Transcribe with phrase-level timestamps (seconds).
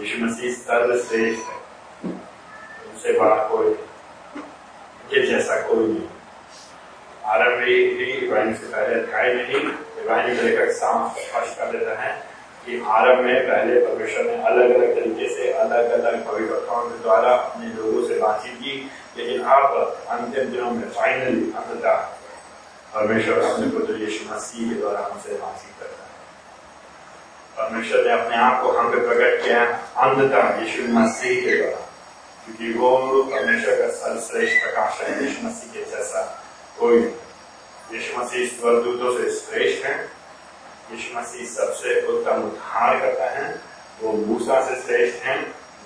[0.00, 1.58] यीशु मसीह सर्वश्रेष्ठ है।
[2.04, 3.68] उनसे बड़ा कोई
[5.12, 6.06] ये जैसा कोई नहीं।
[7.26, 12.12] आरंभ इब्राहिम से पहले अध्याय में ही को लेकर साफ़ स्पष्ट कर देता है
[12.64, 17.30] कि आरंभ में पहले परमेश्वर ने अलग अलग तरीके से अलग अलग भविष्यवक्ताओं के द्वारा
[17.32, 18.74] अपने लोगों से बातचीत की,
[19.16, 19.68] लेकिन अब
[20.08, 21.96] अंतिम दिनों में फाइनली अंततः
[22.94, 25.97] परमेश्वर अपने पुत्र यीशु मसीह के द्वारा हमसे बातचीत करता
[27.58, 29.64] परमेश्वर ने अपने आप को हम पे प्रकट किया
[29.96, 31.88] अंततः यीशु मसीह के द्वारा।
[32.44, 36.44] क्योंकि वो परमेश्वर का सर्वश्रेष्ठ प्रकाश है, यीशु मसीह के जैसा
[36.80, 36.96] कोई
[37.92, 40.04] यीशु मसीह स्वर्गदूतों से श्रेष्ठ है।
[40.92, 43.60] यीशु मसीह सबसे उत्तम उद्धार करता है।
[44.02, 45.38] वो मूसा से श्रेष्ठ है।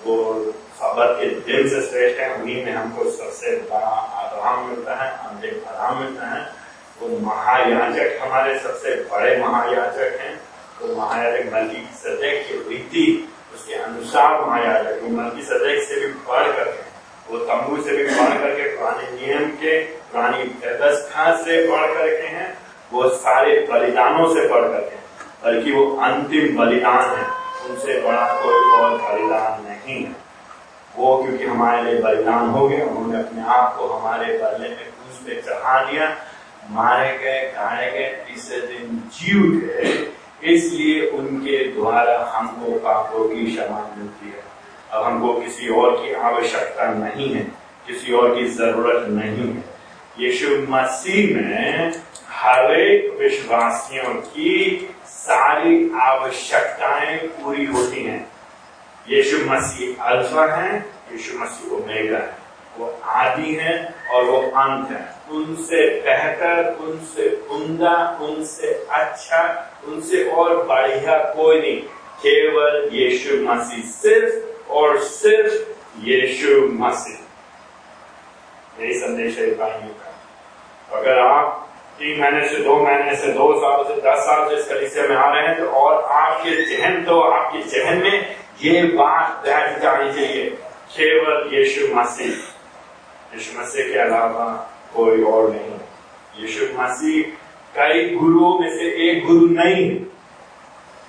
[0.05, 5.29] वो सबर के दिन से श्रेष्ठ है। उन्हीं में हमको सबसे बड़ा आराम मिलता है,
[5.29, 6.53] अंतिम आराम मिलता है।
[6.99, 10.42] वो महायाजक हमारे सबसे बड़े महायाजक हैं।
[10.83, 16.51] वो महायाजक मल्की सदैक की रीति उसके अनुसार महायाजक वो मल्की सदैक से भी बढ़
[16.51, 16.81] करके,
[17.29, 22.57] वो तंबू से भी बढ़ करके, पुराने नियम के, पुरानी व्यवस्था से बढ़ करके हैं,
[22.93, 25.01] वो सारे बलिदानों से बढ़ करके
[25.43, 27.25] बल्कि वो अंतिम बलिदान है।
[27.69, 30.15] उनसे बड़ा कोई और बलिदान नहीं है।
[30.97, 35.17] वो क्योंकि हमारे लिए बलिदान हो गया उन्होंने अपने आप को हमारे बदले में क्रूस
[35.25, 36.09] पे चढ़ा दिया।
[36.69, 40.11] मारे गए गाड़े गए, तीसरे दिन जी उठे
[40.43, 44.43] इसलिए उनके द्वारा हमको पापों की क्षमा मिलती है।
[44.91, 47.43] अब हमको किसी और की आवश्यकता नहीं है,
[47.87, 49.63] किसी और की ज़रूरत नहीं है।
[50.19, 51.93] यीशु मसीह में
[52.29, 58.31] हर एक विश्वासियों की सारी आवश्यकताएँ पूरी होती हैं।
[59.09, 62.43] यीशु मसीह अल्फ़ा है, यीशु मसीह ओमेगा है।
[62.77, 70.63] वो आदि है और वो अंत है। उनसे बेहतर, उनसे उमदा, उनसे अच्छा उनसे और
[70.63, 71.81] बढ़िया कोई नहीं।
[72.25, 75.53] केवल यीशु मसीह, सिर्फ़ और सिर्फ़
[75.99, 77.19] यीशु मसीह।
[78.83, 80.19] यही संदेश है भाइयों का।
[80.97, 84.67] अगर आप तीन महीने से, दो महीने से, दो साल से, दस साल से इस
[84.67, 89.31] कलिसिया में आ रहे हैं तो और आपके जहन तो आपके जहन में ये बात
[89.31, 90.49] बैठ जानी चाहिए।
[90.97, 95.79] केवल यीशु मसीह। यीशु मसीह के अलावा कोई और नहीं।
[96.41, 97.42] यीशु मसीह
[97.75, 100.13] कई गुरुओं में से एक गुरु नहीं है।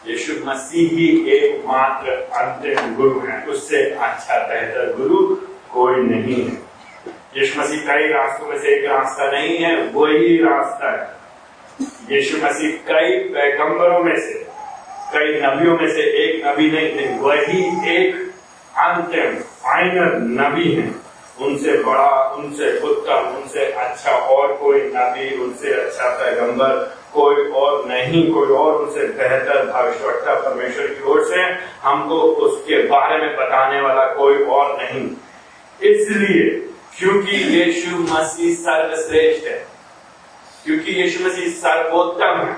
[0.07, 5.35] यीशु मसीह ही एकमात्र अंतिम गुरु है। उससे अच्छा बेहतर गुरु
[5.73, 6.57] कोई नहीं है।
[7.37, 11.25] यीशु मसीह कई रास्तों में से एक रास्ता नहीं है, वही रास्ता है।
[12.13, 14.35] यीशु मसीह कई पैगंबरों में से,
[15.15, 17.63] कई नबियों में से एक नबी नहीं थे वही
[17.97, 18.15] एक
[18.79, 21.04] अंतिम, फाइनल नबी है।
[21.41, 28.33] उनसे बड़ा, उनसे उत्तम, उनसे अच्छा और कोई नबी, उनसे अच्छा पैगंबर, कोई और नहीं,
[28.33, 31.43] कोई और उनसे बेहतर भविष्यवक्ता परमेश्वर की ओर से
[31.83, 35.05] हमको उसके बारे में बताने वाला कोई और नहीं।
[35.81, 36.51] इसलिए,
[36.99, 39.67] क्योंकि यीशु मसीह सर्वश्रेष्ठ है,
[40.65, 42.53] क्योंकि यीशु मसीह सर्वोत्तम है,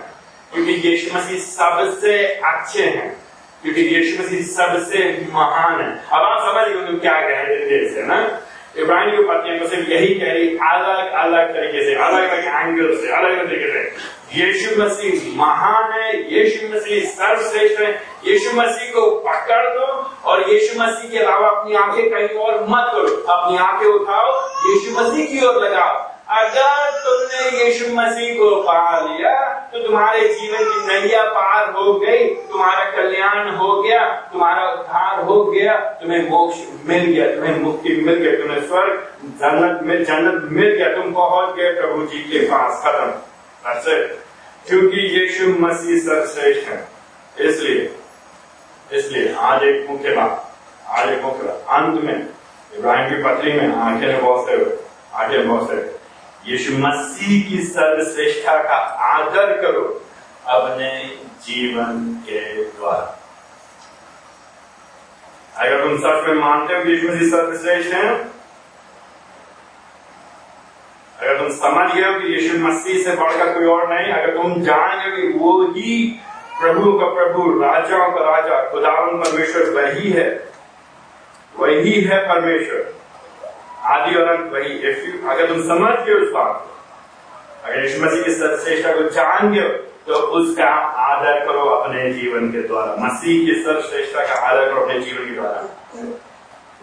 [0.52, 3.16] क्योंकि यीशु मसीह सबसे अच्छे हैं,
[3.62, 8.40] क्योंकि यीशु मसीह सबसे महान है। अब आप समझ गए क्या कह रहे थे ना?
[8.78, 13.12] इब्राहिम की को सिर्फ़ यही कह रही अलग अलग तरीके से, अलग अलग एंगल से,
[13.12, 19.10] अलग अलग तरीके से। यीशु मसीह महान है, यीशु मसीह सर्वश्रेष्ठ है, यीशु मसीह को
[19.10, 19.86] पकड़ दो
[20.24, 25.00] और यीशु मसीह के अलावा अपनी आँखें कहीं और मत करो अपनी आँखें उठाओ, यीशु
[25.00, 30.86] मसीह की ओर लगाओ। अगर तुमने यीशु मसीह को पा लिया तो तुम्हारे जीवन की
[30.86, 36.56] नैया पार हो गई, तुम्हारा कल्याण हो गया, तुम्हारा उद्धार हो गया, तुम्हें मोक्ष
[36.86, 41.54] मिल गया, तुम्हें मुक्ति मिल गया, तुम्हें स्वर्ग, जन्नत में जन्नत मिल गया, तुम पहुँच
[41.54, 43.12] गए प्रभु जी के पास, खत्म।
[44.68, 46.88] क्योंकि यीशु मसीह सर्वश्रेष्ठ है।
[47.40, 47.96] इसलिए
[48.92, 50.54] इसलिए आज एक मुख्य बात,
[50.86, 52.26] आज एक मुख्य अंत में,
[52.74, 54.80] इब्राहिम की पत्री में आँखें बहुत से
[55.14, 55.95] आगे बहुत से
[56.46, 58.76] यीशु मसीह की सर्वश्रेष्ठता का
[59.06, 59.84] आदर करो
[60.46, 60.90] अपने
[61.44, 63.18] जीवन के द्वारा।
[65.56, 68.08] अगर तुम सच में मानते हो यीशु मसीह सर्वश्रेष्ठ है,
[71.20, 74.98] अगर तुम समझ गए कि यीशु मसीह से बढ़कर कोई और नहीं, अगर तुम जान
[75.00, 76.20] गए कि वो ही
[76.60, 80.28] प्रभु का प्रभु, राजाओं का राजा खुदावन परमेश्वर वही है
[81.58, 82.94] वही है परमेश्वर।
[83.86, 86.70] आदि और अंत, वही इफ़ अगर तुम समझ गए उस बात को,
[87.64, 89.68] अगर यीशु मसीह की सर्वश्रेष्ठता को जान गए
[90.06, 90.68] तो उसका
[91.04, 95.34] आदर करो अपने जीवन के द्वारा। मसीह की सर्वश्रेष्ठता का आदर करो अपने जीवन के
[95.34, 95.62] द्वारा।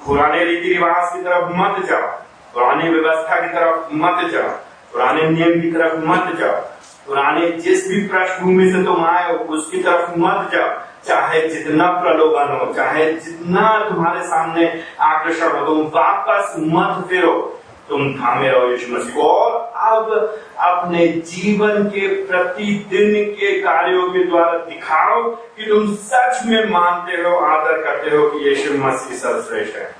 [0.05, 2.07] पुराने रीति रिवाज की तरफ़ मत जाओ।
[2.53, 4.49] पुरानी व्यवस्था की तरफ़ मत जाओ।
[4.91, 6.59] पुराने नियम की तरफ़ मत जाओ।
[7.07, 10.69] पुराने जिस भी पृष्ठभूमि से तुम आए हो, उसकी तरफ़ मत जाओ।
[11.07, 17.59] चाहे जितना प्रलोभन हो, चाहे जितना तुम्हारे सामने आकर्षण हो, तुम वापस मत फिरो।
[17.89, 24.23] तुम थामे रहो यीशु मसीह को। और अब अपने जीवन के प्रतिदिन के कार्यों के
[24.23, 29.77] द्वारा दिखाओ कि तुम सच में मानते हो, आदर करते हो कि यीशु मसीह सर्वश्रेष्ठ
[29.77, 29.95] है।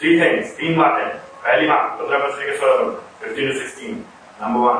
[0.00, 2.90] थ्री थिंग्स तीन बातें। पहली बात, पंद्रह पत्र के सोलह
[3.22, 4.04] fifteen to sixteen
[4.42, 4.78] number one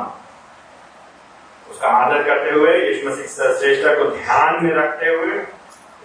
[1.71, 5.45] उसका आदर करते हुए, यीशु मसीह सर्वश्रेष्ठता को ध्यान में रखते हुए,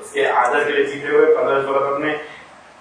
[0.02, 2.20] उसके आदर के लिए जीते हुए पंद्रह सोलह में,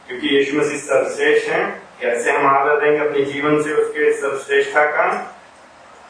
[0.08, 5.37] क्योंकि यीशु मसीह सर्वश्रेष्ठ है, कैसे हम आदर देंगे अपने जीवन से उसके सर्वश्रेष्ठता का?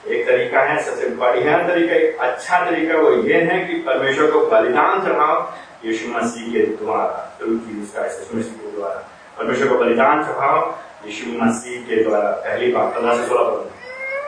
[0.08, 4.46] एक तरीका है, सबसे बढ़िया तरीका, एक अच्छा तरीका वो ये है कि परमेश्वर को
[4.46, 5.52] बलिदान चढ़ाओ,
[5.84, 8.94] यीशु मसीह के द्वारा मसीह के द्वारा।
[9.38, 13.50] परमेश्वर को बलिदान चढ़ाओ, यीशु मसीह के द्वारा। पहली बात, पंद्रह से सोलह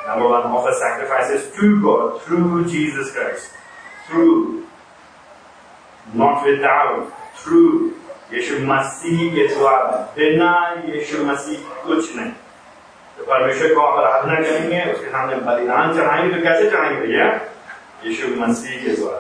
[0.07, 3.51] Number one, offer sacrifices to God through Jesus Christ.
[4.07, 4.67] Through.
[6.13, 7.13] Not without.
[7.37, 7.95] Through.
[8.33, 10.53] यीशु मसीह के द्वारा बिना
[10.85, 12.31] यीशु मसीह कुछ नहीं
[13.17, 17.27] तो परमेश्वर को आप आराधना करेंगे उसके सामने बलिदान चढ़ाएँगे तो कैसे चढ़ाएँगे भैया
[18.05, 19.19] यीशु मसीह के द्वारा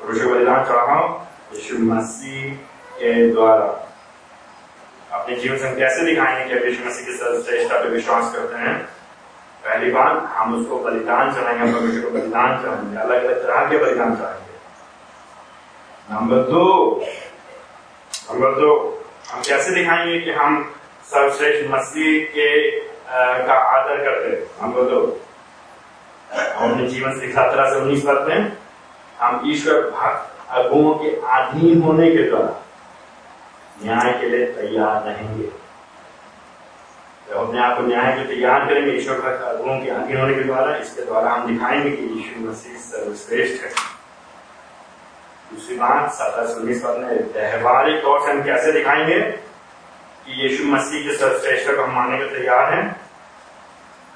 [0.00, 1.06] परमेश्वर बलिदान चढ़ाओ
[1.54, 2.52] यीशु मसीह
[2.98, 3.70] के द्वारा
[5.12, 8.76] अपने जीवन से हम कैसे दिखाएँगे कि यीशु मसीह के सर्वश्रेष्ठता पे विश्वास करते हैं
[9.64, 14.16] पहली बात हम उसको बलिदान चढ़ाएँगे परमेश्वर को बलिदान चढ़ाएँगे अलग अलग तरह के बलिदान
[14.16, 14.52] चढ़ाएँगे
[16.14, 16.64] नंबर दो
[18.32, 18.72] नंबर दो
[19.32, 20.74] हम कैसे दिखाएँगे कि हम
[21.04, 24.42] सर्वश्रेष्ठ मसीह के आ, का आदर करते हैं?
[24.62, 25.00] नंबर दो
[26.56, 28.56] हम अपने जीवन से सत्रह से उन्नीस पद में
[29.20, 32.62] हम ईश्वर भक्त अगुओं के अधीन होने के द्वारा
[33.84, 35.50] न्याय के लिए तैयार रहेंगे।
[37.30, 40.40] जब अपने आप को न्याय के तैयार करेंगे। ईश्वर का कर्मों के अधीन होने के
[40.40, 43.70] द्वारा, इसके द्वारा हम दिखाएँगे कि यीशु मसीह सर्वश्रेष्ठ है।
[45.52, 49.20] दूसरी बात सत्रह से उन्नीस में, व्यवहारिक तौर से हम कैसे दिखाएँगे
[50.26, 53.00] कि यीशु मसीह के सर्वश्रेष्ठ को हम मानने को तैयार हैं?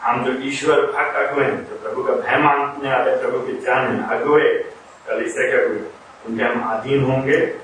[0.01, 3.71] हम जो ईश्वर भक्त अगुए हैं, जो प्रभु का भय मानने वाले, प्रभु के जन
[3.71, 4.65] है अगुए
[5.09, 5.91] कलिसे के अगुए
[6.27, 7.55] उनके हम अधीन होंगे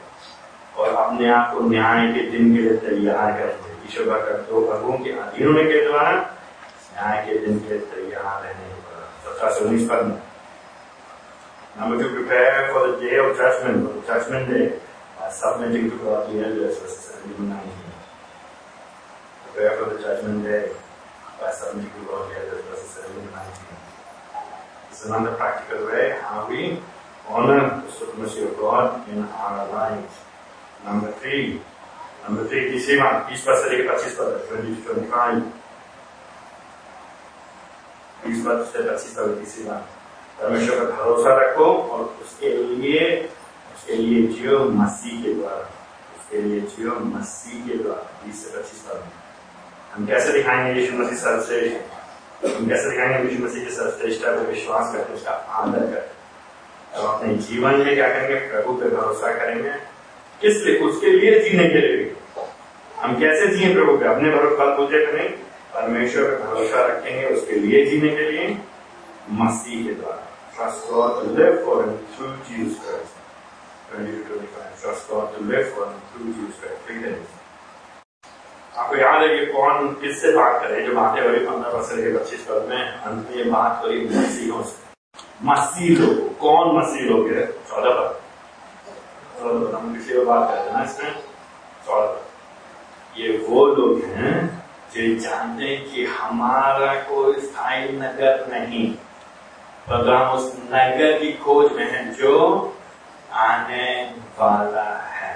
[0.76, 4.97] और अपने आप को न्याय के दिन के लिए तैयार करेंगे। ईश्वर का दो प्रभुओं
[5.03, 8.69] के अधीन होने के द्वारा न्याय के दिन के तैयार रहने
[9.25, 10.17] सत्रह से उन्नीस पद में
[11.79, 14.79] Number two, prepare for the day of judgment, for the judgment day,
[15.17, 17.71] by submitting to God the elders, verses 17 19.
[19.45, 20.71] Prepare for the judgment day
[21.39, 23.65] by submitting to God the elders, verses 17 19.
[24.89, 26.79] This is another practical way how we
[27.29, 30.13] honor the supremacy of God in our lives.
[30.83, 31.61] Number three,
[32.24, 35.40] Number three, तीसरी बात बीस पद से लेकर पच्चीस पद twenty twenty five
[38.22, 39.88] बीस पद से पच्चीस तीसरी बात
[40.40, 43.04] परमेश्वर का भरोसा रखो और उसके लिए
[43.74, 45.68] उसके लिए जियो मसीह के द्वारा
[46.16, 49.04] उसके लिए जियो मसीह के द्वारा बीस से पच्चीस पद
[49.94, 54.94] हम कैसे दिखाएँगे यीशु मसीह सर्वश्रेष्ठ हम कैसे दिखाएँगे यीशु मसीह के सर्वश्रेष्ठता पर विश्वास
[54.94, 59.72] करते उसका आदर करते अब अपने जीवन में क्या करेंगे प्रभु पे भरोसा करेंगे
[60.44, 62.16] किस लिए उसके लिए जीने के लिए।
[63.00, 64.04] हम कैसे जिए प्रभु पे?
[64.04, 65.32] अपने भरोसा पूजे करें
[65.74, 68.58] परमेश्वर पे भरोसा रखेंगे उसके लिए जीने के लिए।
[69.30, 73.14] मसीह के द्वारा। Trust God to live for Him through Jesus Christ.
[73.96, 74.82] 25.
[74.82, 76.80] Trust God to live for Him through Jesus Christ.
[76.86, 77.30] Three things.
[78.76, 80.82] आपको याद है कि कौन किससे बात करे?
[80.82, 84.04] जो बातें हो रही पंद्रह वर्ष के पच्चीस पद में अंत में बात हो रही
[84.04, 84.84] मसीहों से।
[85.42, 88.23] मसीह लोग। कौन मसीह लोग है चौदह पद
[89.44, 91.12] तो को बात करते हैं ना इसमें?
[91.86, 94.36] चौदह ये वो लोग हैं,
[94.94, 98.86] जो जानते हैं कि हमारा कोई स्थायी नगर नहीं
[99.88, 102.32] तो हम उस नगर की खोज में हैं, जो
[103.32, 103.86] आने
[104.38, 105.32] वाला है।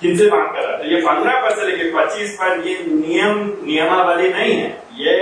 [0.00, 4.28] किनसे बात कर रहा था ये पंद्रह पद से लेकर पच्चीस पर, ये नियम, नियमावली
[4.30, 5.16] नहीं है। ये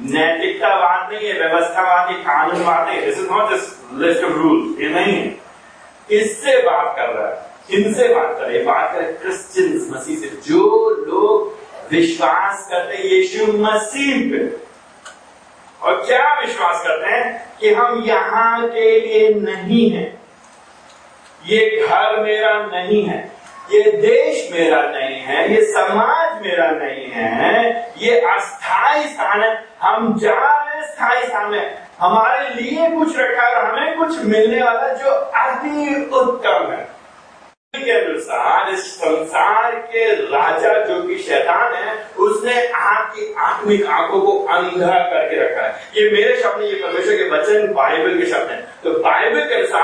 [0.00, 4.88] नैतिकतावाद नहीं है, व्यवस्थावाद ये कानूनवाद नहीं this is not just list of rule ये
[4.90, 5.43] नहीं है।
[6.10, 7.54] इससे बात कर रहा है?
[7.70, 11.58] इनसे बात कर रहे बात कर क्रिश्चियंस मसीह से। जो लोग
[11.92, 14.64] विश्वास करते यीशु मसीह पे।
[15.82, 17.58] और क्या विश्वास करते हैं?
[17.60, 20.20] कि हम यहाँ के लिए नहीं है।
[21.46, 23.33] ये घर मेरा नहीं है।
[23.72, 30.18] ये देश मेरा नहीं है, ये समाज मेरा नहीं है, ये अस्थाई स्थान है। हम
[30.18, 35.10] जा रहे स्थायी स्थान में। हमारे लिए कुछ रखा है हमें कुछ मिलने वाला जो
[35.10, 36.94] अति उत्तम है।
[37.74, 44.46] के अनुसार इस संसार के राजा जो कि शैतान है, उसने आपकी आत्मिक आँखों को
[44.46, 48.68] अंधा करके रखा है। ये मेरे शब्द ये परमेश्वर के वचन, बाइबल के शब्द हैं।
[48.84, 49.83] तो बाइबल के अनुसार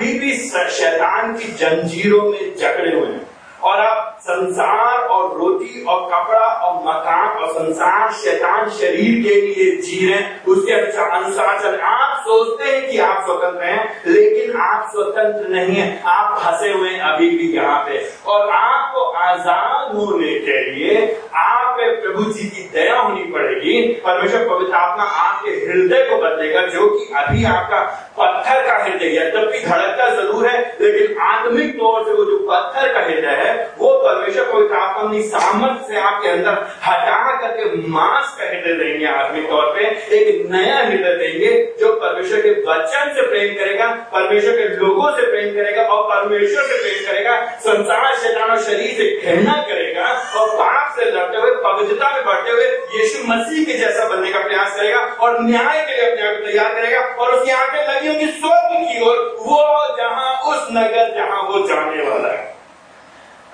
[0.00, 0.32] अभी भी
[0.70, 3.26] शैतान की जंजीरों में जकड़े हुए हैं।
[3.62, 9.70] और आप संसार और रोटी और कपड़ा और मकान और संसार, शैतान शरीर के लिए
[9.78, 15.48] जी रहे उसके अनुसार चल आप सोचते हैं कि आप स्वतंत्र हैं, लेकिन आप स्वतंत्र
[15.50, 20.94] नहीं है। आप फंसे हुए अभी भी यहाँ पे। और आपको आज़ाद होने के लिए
[21.36, 26.88] आप प्रभु जी की दया होनी पड़ेगी। परमेश्वर पवित्र आत्मा आपके हृदय को बदलेगा, जो
[26.88, 27.80] कि अभी आपका
[28.18, 32.38] पत्थर का हृदय है। तब भी धड़कता ज़रूर है, लेकिन आत्मिक तौर से वो जो
[32.50, 36.52] पत्थर का हृदय है, वो परमेश्वर आत्मा अपनी सामर्थ से आपके अंदर
[36.86, 39.86] हटा करके मांस का हृदय देंगे, आत्मिक तौर पे
[40.16, 41.50] एक नया हृदय देंगे,
[41.80, 46.62] जो परमेश्वर के वचन से प्रेम करेगा, परमेश्वर के लोगों से प्रेम करेगा और परमेश्वर
[46.62, 50.06] से प्रेम करेगा, संसार शैतान और शरीर से घृणा करेगा
[50.40, 52.68] और पाप से लड़ते हुए, पवित्रता में बढ़ते हुए
[53.00, 56.46] यीशु मसीह के जैसा बनने का प्रयास करेगा और न्याय के लिए अपने आप को
[56.46, 59.60] तैयार करेगा और उसकी आँखें लगी होंगी स्वर्ग की ओर, वो
[59.96, 62.59] जहाँ उस नगर जहाँ वो जाने वाला है।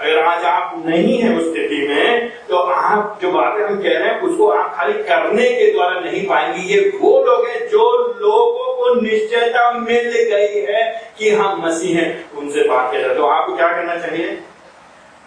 [0.00, 4.08] अगर आज आप नहीं है उस स्थिति में तो आप जो बातें हम कह रहे
[4.08, 7.84] हैं, उसको आप खाली करने के द्वारा नहीं पाएँगे। ये वो लोग हैं जो
[8.20, 10.82] लोगों को निश्चयता मिल गई है
[11.18, 14.38] कि हम मसीह हैं, उनसे बात जाए तो आपको क्या करना चाहिए?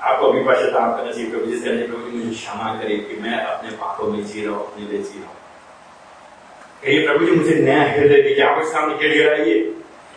[0.01, 3.71] आपको अभी पश्चाताप करना चाहिए, प्रभु जिस करने प्रभु मुझे क्षमा करे कि मैं अपने
[3.77, 5.37] पापों में जी रहा हूँ, अपने लिए जी रहा हूँ।
[7.05, 9.55] प्रभु जी, मुझे नया हृदय दीजिए। आप सामने गिर गिराइए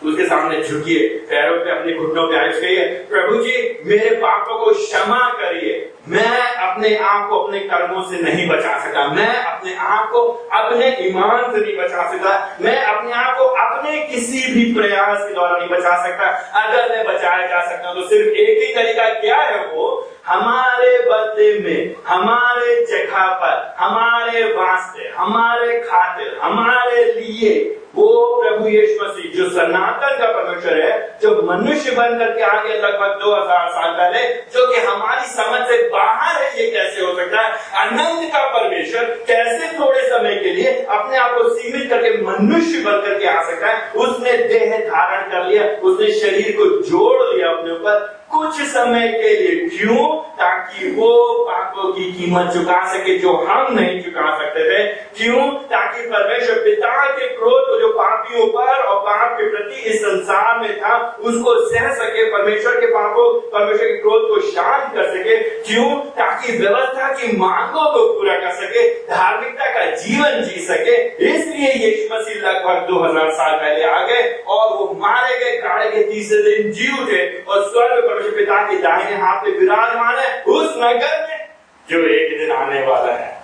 [0.05, 4.71] उसके सामने झुकिए, पैरों पे अपने घुटनों पे आए कहिए, प्रभु जी, मेरे पापों को
[4.71, 10.09] क्षमा करिए। मैं अपने आप को अपने कर्मों से नहीं बचा सका। मैं अपने आप
[10.09, 10.19] को
[10.53, 15.33] अपने ईमान से नहीं बचा सका। मैं अपने आप को अपने किसी भी प्रयास के
[15.33, 16.25] द्वारा नहीं बचा सकता
[16.63, 20.11] अगर मैं बचाया जा सकता तो सिर्फ़ एक ही तरीका क्या है वो?
[20.27, 29.05] हमारे बदले में, हमारे जगह पर, हमारे वास्ते, हमारे खातिर, हमारे लिए वो प्रभु यीशु
[29.05, 33.67] मसीह, जो सनातन का परमेश्वर है, जो मनुष्य बन करके आ गया लगभग दो हज़ार
[33.67, 37.51] साल पहले, जो कि हमारी समझ से बाहर है, ये कैसे हो सकता है?
[37.87, 43.01] अनंत का परमेश्वर कैसे थोड़े समय के लिए अपने आप को सीमित करके मनुष्य बन
[43.01, 43.91] करके आ सकता है?
[43.91, 49.35] उसने देह धारण कर लिया, उसने शरीर को जोड़ लिया अपने ऊपर। कुछ समय के
[49.35, 50.17] लिए क्यों?
[50.17, 55.49] ताकि वो पापों की कीमत चुका सके, जो हम नहीं चुका सकते थे। क्यों?
[55.49, 60.59] ताकि परमेश्वर पिता के क्रोध को जो पापियों पर और पाप के प्रति इस संसार
[60.59, 65.37] में था, उसको सह सके, परमेश्वर के पापों, परमेश्वर के क्रोध को शांत कर सके,
[65.37, 65.95] क्यों?
[65.95, 72.15] ताकि व्यवस्था की मांगों को पूरा कर सके, धार्मिकता का जीवन जी सके। इसलिए यीशु
[72.15, 76.71] मसीह लगभग 2000 साल पहले आ गए और वो मारे गए गाड़े के तीसरे दिन
[76.71, 81.47] जी उठे और स्वर्ग परमेश्वर पिता के दाहिने हाथ में विराजमान है उस नगर में,
[81.89, 83.43] जो एक दिन आने वाला है।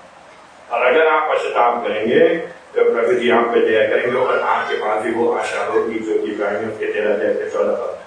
[0.71, 5.03] और अगर आप पश्चाताप करेंगे तो प्रभु जी आप पे दया करेंगे और आपके पास
[5.03, 7.97] भी वो आशा होगी जो कि प्राणियों के तेरह दया के चौदह पद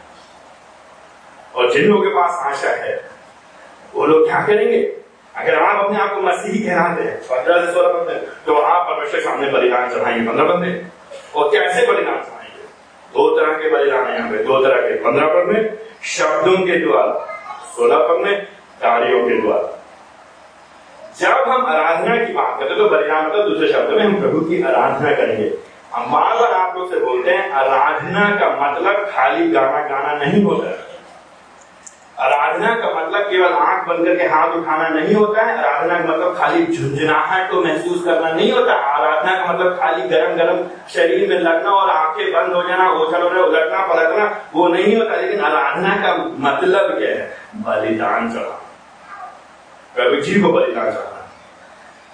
[1.55, 2.95] और जिन लोगों के पास आशा है,
[3.95, 4.83] वो लोग क्या करेंगे?
[5.35, 8.15] अगर आप अपने आप को मसीही कहलाते हैं पंद्रह से सोलह बंदे
[8.47, 10.71] तो आप परमेश्वर सामने बलिदान चढ़ाएँगे पंद्रह बंदे।
[11.35, 12.65] और कैसे बलिदान चढ़ाएँगे?
[13.15, 15.79] दो तरह के बलिदान है यहाँ पे। दो तरह के। पंद्रह पद में
[16.09, 17.13] शब्दों के द्वारा।
[17.77, 18.45] सोलह पद में
[18.83, 19.82] कार्यों के द्वारा।
[21.17, 24.63] जब हम आराधना की बात करते तो बलिदान मतलब दूसरे शब्द में हम प्रभु की
[24.63, 25.51] आराधना करेंगे।
[25.95, 30.43] हम बार बार आप लोग से बोलते हैं, आराधना का मतलब खाली गाना गाना नहीं
[30.45, 30.81] होता
[32.19, 36.37] आराधना का मतलब केवल आँख बंद करके हाथ उठाना नहीं होता है। आराधना का मतलब
[36.39, 41.39] खाली झुंझुनाहट को महसूस करना नहीं होता। आराधना का मतलब खाली गरम गरम शरीर में
[41.39, 45.41] लगना और आँखें बंद हो जाना, ओछल हो रहे उलटना पलटना वो नहीं होता। लेकिन
[45.41, 46.17] आराधना का
[46.49, 47.31] मतलब क्या है?
[47.57, 48.61] बलिदान चढ़ा
[49.97, 51.19] प्रभु जी को बलिदान चढ़ाना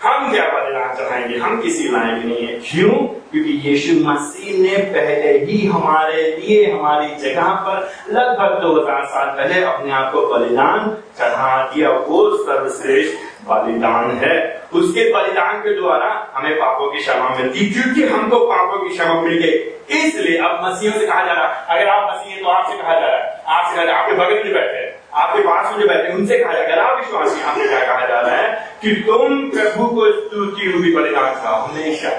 [0.02, 2.96] हम क्या बलिदान चढ़ाएँगे हम किसी लायक नहीं है क्यों
[3.30, 7.76] क्योंकि यीशु मसीह ने पहले ही हमारे लिए हमारी जगह पर
[8.10, 14.36] लगभग दो हज़ार साल पहले अपने आप को बलिदान चढ़ा दिया वो सर्वश्रेष्ठ बलिदान है
[14.74, 19.38] उसके बलिदान के द्वारा हमें पापों की क्षमा मिलती क्योंकि हमको पापों की क्षमा मिल
[19.42, 19.56] गई
[19.98, 23.06] इसलिए अब मसीहों से कहा जा रहा है, अगर आप मसीह तो आपसे कहा जा
[23.06, 24.77] रहा है। आपसे कहा जा रहा है आपके बगल में बैठे
[25.12, 28.36] आपके पास में जो बैठे, उनसे कहा जाएगा आप विश्वासी आपसे क्या कहा जा रहा
[28.36, 28.48] है
[28.82, 32.10] कि तुम प्रभु को स्तुति हुई बलिदान खाओ हमेशा।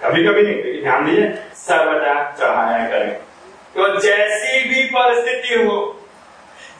[0.00, 3.12] कभी कभी नहीं ध्यान दीजिए, सर्वदा चढ़ाया करें।
[3.74, 5.78] तो जैसी भी परिस्थिति हो,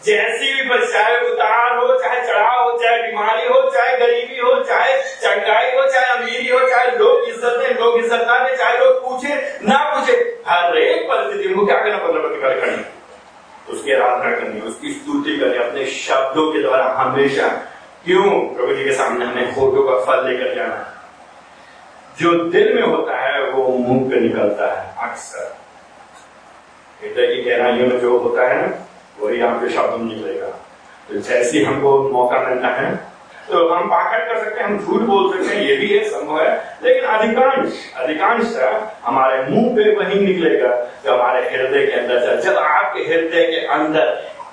[0.05, 4.93] जैसी भी चाहे उतार हो, चाहे चढ़ाव हो, चाहे बीमारी हो, चाहे गरीबी हो, चाहे
[5.23, 9.35] चंगाई हो, चाहे अमीरी हो, चाहे लोग इज़्ज़त दें लोग इज़्ज़त दें चाहे लोग पूछे,
[9.63, 10.13] ना पूछे,
[10.49, 12.77] हर एक परिस्थिति में क्या करना पंद्रह प्रतिकार खड़ी
[13.71, 17.49] उसकी आराधना करनी, उसकी स्तुति करनी, अपने शब्दों के द्वारा हमेशा
[18.05, 20.95] क्यों प्रभु जी के सामने हमें होठों का फल लेकर जाना?
[22.21, 25.57] जो दिल में होता है, वो मुँह पे निकलता है, अक्सर।
[27.03, 28.79] हृदय की गहराइयों में जो होता है ना
[29.21, 30.47] वही आपके शब्द में निकलेगा।
[31.09, 32.99] तो जैसे हमको मौका मिलता है
[33.51, 36.41] तो हम पाखंड कर सकते हैं, हम झूठ बोल सकते हैं, ये भी एक संभव
[36.41, 38.57] है। लेकिन अधिकांश अधिकांश
[39.05, 40.69] हमारे मुँह पे वही निकलेगा,
[41.05, 44.07] जो हमारे हृदय के अंदर से जब आपके हृदय के अंदर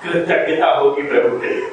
[0.04, 1.72] कृतज्ञता होगी प्रभु के लिए।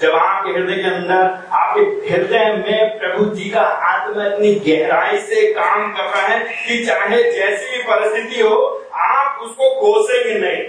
[0.00, 5.52] जब आपके हृदय के अंदर, आपके हृदय में प्रभु जी का आत्मा इतनी गहराई से
[5.52, 10.62] काम कर रहा है कि चाहे जैसी भी परिस्थिति हो, आप उसको कोसेंगे नहीं।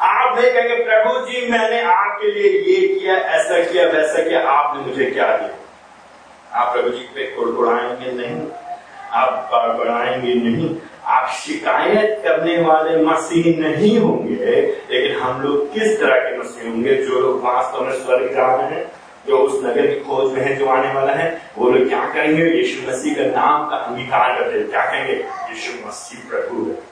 [0.00, 4.82] आप नहीं कहेंगे, प्रभु जी, मैंने आपके लिए ये किया, ऐसा किया, वैसा किया, आपने
[4.82, 5.50] मुझे क्या दिया?
[6.60, 8.46] आप प्रभु जी पे कुड़कुड़ाएँगे नहीं,
[9.12, 14.34] आप बढ़ाएँगे नहीं, आप शिकायत करने वाले मसीह नहीं होंगे।
[14.90, 16.94] लेकिन हम लोग किस तरह के मसीह होंगे?
[16.94, 18.92] जो लोग वास्तव में स्वर्ग जा रहे हैं,
[19.26, 22.44] जो उस नगर की खोज में है, जो आने वाला है, वो लोग क्या करेंगे?
[22.44, 25.12] यीशु मसीह का नाम का अंगीकार करते क्या कहेंगे?
[25.50, 26.89] यीशु मसीह प्रभु है।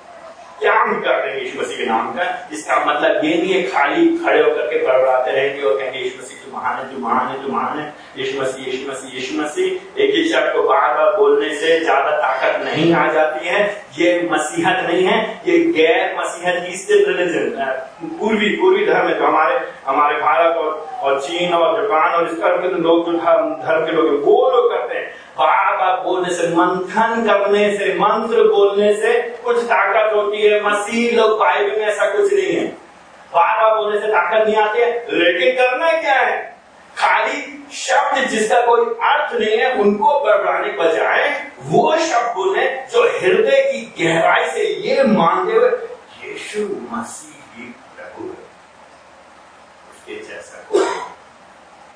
[0.60, 2.24] क्या कर रहे हैं यीशु मसीह के नाम का?
[2.52, 6.38] इसका मतलब ये नहीं है खाली खड़े होकर के बड़बड़ाते रहेंगे और कहेंगे, यीशु मसीह
[6.38, 10.00] जो महान है जो महान है जो महान है। यीशु मसीह यीशु मसीह यीशु मसीह।
[10.02, 13.60] एक ही शब्द को बार बार बोलने से ज़्यादा ताकत नहीं आ जाती है।
[13.98, 17.44] ये मसीहत नहीं है, ये गैर मसीहत ईस्टर्न रिलीजन
[18.20, 22.40] पूर्वी पूर्वी धर्म है। जो हमारे हमारे भारत और और चीन और जापान और इस
[22.40, 25.06] तरह के लोग, जो धर्म धर्म के लोग वो लोग करते हैं।
[25.38, 29.12] बार बार बोलने से, मंथन करने से, मंत्र बोलने से
[29.44, 32.66] कुछ ताकत होती है। मसीह लोग बाइबल में ऐसा कुछ नहीं है।
[33.32, 36.57] बार बार बोलने से ताकत नहीं आती है। लेकिन करना क्या है?
[36.98, 37.42] खाली
[37.74, 41.22] शब्द जिसका कोई अर्थ नहीं है, उनको बड़बड़ाने बजाय
[41.64, 45.70] वो शब्द बोले जो हृदय की गहराई से ये मानते हुए,
[46.24, 46.60] यीशु
[46.92, 47.64] मसीह ही
[47.96, 48.46] प्रभु है।
[49.90, 50.56] उसके जैसा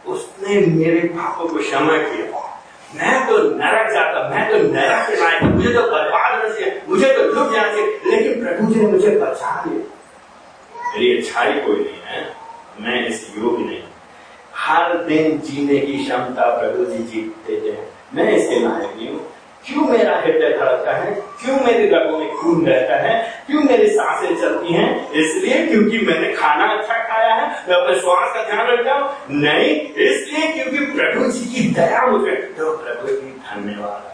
[0.04, 2.48] उसने मेरे पापों को क्षमा किया।
[2.94, 7.12] मैं तो नरक जाता, मैं तो नरक के लायक मुझे तो बर्बाद होना चाहिए मुझे
[7.12, 12.02] तो डूब जाना चाहिए लेकिन प्रभु जी ने मुझे बचा लिया। मेरी अच्छाई कोई नहीं
[12.06, 12.20] है,
[12.80, 13.80] मैं इस योग्य नहीं
[14.62, 19.32] हर दिन जीने की क्षमता प्रभु जी जीते हैं। मैं इसके लायक नहीं हूँ।
[19.66, 21.14] क्यों मेरा हृदय धड़कता है?
[21.14, 23.42] क्यों मेरे रगों में खून रहता है?
[23.46, 25.12] क्यों मेरी साँसें चलती हैं?
[25.12, 29.80] इसलिए क्योंकि मैंने खाना अच्छा खाया है, मैं अपने श्वास का ध्यान रखता हूँ। नहीं,
[29.80, 34.12] इसलिए क्योंकि प्रभु जी की दया मुझे तो प्रभु जी धन्यवाद।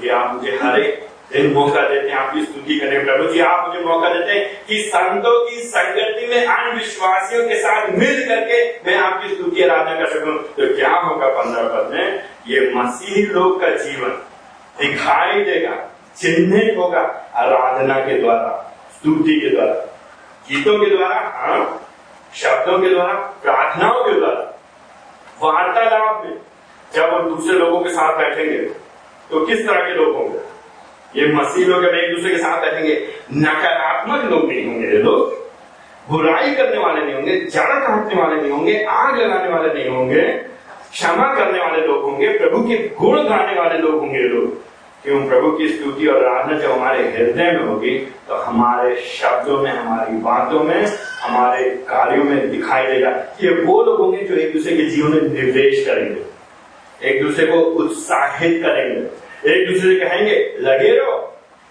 [0.00, 3.68] जी आप मुझे हर एक दिन मौका देते हैं, आपकी स्तुति करें प्रभु जी, आप
[3.68, 8.58] मुझे मौका देते हैं कि संतों की संगति में अन्य विश्वासियों के साथ मिल करके
[8.86, 12.22] मैं आपकी स्तुति आराधना कर सकूँ। तो क्या होगा पंद्रह पद में?
[12.48, 14.10] ये मसीही लोग का जीवन
[14.78, 15.74] दिखाई देगा,
[16.16, 17.00] चिन्हित होगा
[17.36, 18.48] आराधना के द्वारा,
[18.92, 19.74] स्तुति के द्वारा,
[20.48, 21.88] गीतों के द्वारा हाँ
[22.34, 24.48] शब्दों के द्वारा, प्रार्थनाओं के द्वारा,
[25.42, 26.36] वार्तालाप में।
[26.92, 28.58] जब हम दूसरे लोगों के साथ बैठेंगे
[29.30, 30.38] तो किस तरह के लोग होंगे?
[31.16, 32.94] ये मसीह लोग एक दूसरे के साथ बैठेंगे,
[33.36, 35.40] नकारात्मक लोग नहीं होंगे ये लोग।
[36.08, 40.22] बुराई करने वाले नहीं होंगे जड़ काटने वाले नहीं होंगे, आग लगाने वाले नहीं होंगे,
[40.92, 44.60] क्षमा करने वाले लोग होंगे, प्रभु के गुण गाने वाले लोग होंगे लोग।
[45.04, 45.20] क्यों?
[45.28, 47.96] प्रभु की स्तुति और आराधना जब हमारे हृदय में होगी
[48.28, 50.84] तो हमारे शब्दों में, हमारी बातों में,
[51.22, 53.10] हमारे कार्यों में दिखाई देगा
[53.42, 57.58] ये वो लोग होंगे जो एक दूसरे के जीवन में निर्देश करेंगे। एक दूसरे को
[57.82, 59.00] उत्साहित करेंगे।
[59.46, 61.28] एक दूसरे कहेंगे, लगे रहो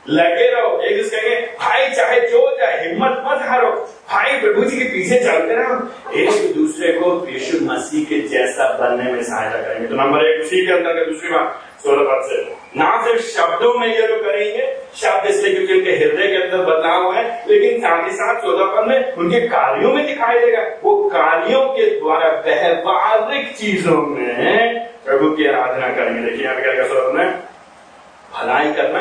[0.10, 3.72] लगे रहो। एक दूसरे कहेंगे, भाई, चाहे जो जाए, हिम्मत मत हारो।
[4.12, 5.74] भाई, प्रभु जी के पीछे चलते रहो।
[6.18, 10.66] एक दूसरे को यीशु मसीह के जैसा बनने में सहायता करेंगे। तो नंबर एक, उसी
[10.66, 12.44] के अंदर दूसरी बात, सोलह पद से।
[12.80, 17.14] ना सिर्फ़ शब्दों में ये लोग करेंगे, शब्द इसलिए क्योंकि उनके हृदय के अंदर बदलाव
[17.14, 21.66] है, लेकिन साथ ही साथ चौदह पद में उनके कार्यों में दिखाई देगा। वो कार्यों
[21.66, 27.34] के द्वारा व्यवहारिक चीज़ों में प्रभु की आराधना करेंगे। देखिए यहाँ क्या सोलह में
[28.34, 29.00] भलाई करना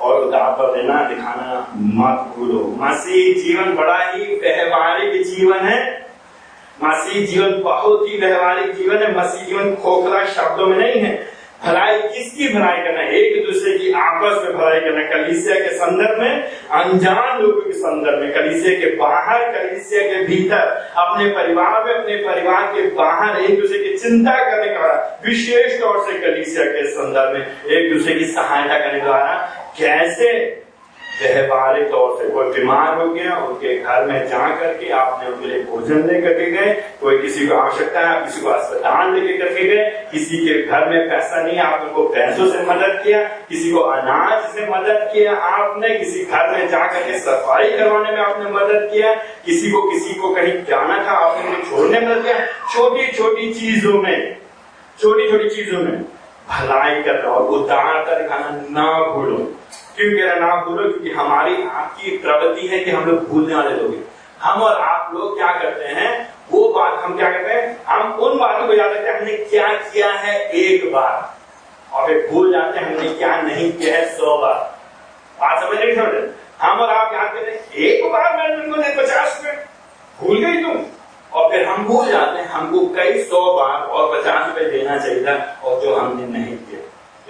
[0.00, 6.06] और पर देना, दिखाना मत भूलो मसीह जीवन बड़ा ही व्यवहारिक जीवन है।
[6.84, 11.98] मसीह जीवन बहुत ही व्यवहारिक जीवन है। मसीह जीवन खोखला शब्दों में नहीं है। भलाई
[11.98, 13.18] किसकी भलाई करना है?
[13.18, 18.18] एक दूसरे की आपस में भलाई करना कलिसिया के संदर्भ में, अनजान लोगों के संदर्भ
[18.18, 23.60] में, कलिसिया के बाहर, कलिसिया के भीतर, अपने परिवार में, अपने परिवार के बाहर, एक
[23.60, 28.24] दूसरे की चिंता करने का विशेष तौर से कलिसिया के संदर्भ में, एक दूसरे की
[28.24, 30.62] सहायता करने द्वारा कैसे
[31.22, 35.62] व्यवहारिक तौर से कोई बीमार हो गया, उनके घर में जा करके आपने उनके लिए
[35.62, 40.08] भोजन लेकर के गए, कोई किसी को आवश्यकता है, किसी को अस्पताल लेके करके गए,
[40.12, 44.54] किसी के घर में पैसा नहीं, आप उनको पैसों से मदद किया, किसी को अनाज
[44.54, 49.14] से मदद किया आपने, किसी घर में जा करके सफ़ाई करवाने में आपने मदद किया,
[49.46, 54.02] किसी को किसी को कहीं जाना था, आपने उनको छोड़ने मदद किया। छोटी छोटी चीज़ों
[54.02, 54.36] में
[54.98, 56.02] छोटी छोटी चीज़ों में
[56.48, 59.57] भलाई कर रहा और उदारता दिखाना ना भूलो।
[59.98, 63.70] क्यों कह रहा ना भूलो क्योंकि हमारी आपकी प्रवृत्ति है कि हम लोग भूलने वाले
[63.70, 64.04] लोग हैं।
[64.40, 66.10] हम और आप लोग क्या करते हैं,
[66.50, 69.68] वो बात हम क्या करते हैं, हम उन बातों को याद रखते हैं, हमने क्या
[69.68, 71.34] किया है एक बार।
[71.92, 74.54] और फिर भूल जाते हैं, हमने क्या नहीं किया है सौ बार।
[75.40, 76.28] बात समझ नहीं समझ
[76.60, 79.56] हम और आप याद करते हैं, एक बार मैंने तुमको पचास रुपए
[80.18, 80.84] भूल गई तुम।
[81.32, 85.24] और फिर हम भूल जाते हैं, हमको कई सौ बार और पचास रुपए देना चाहिए
[85.24, 86.56] था, और जो हमने नहीं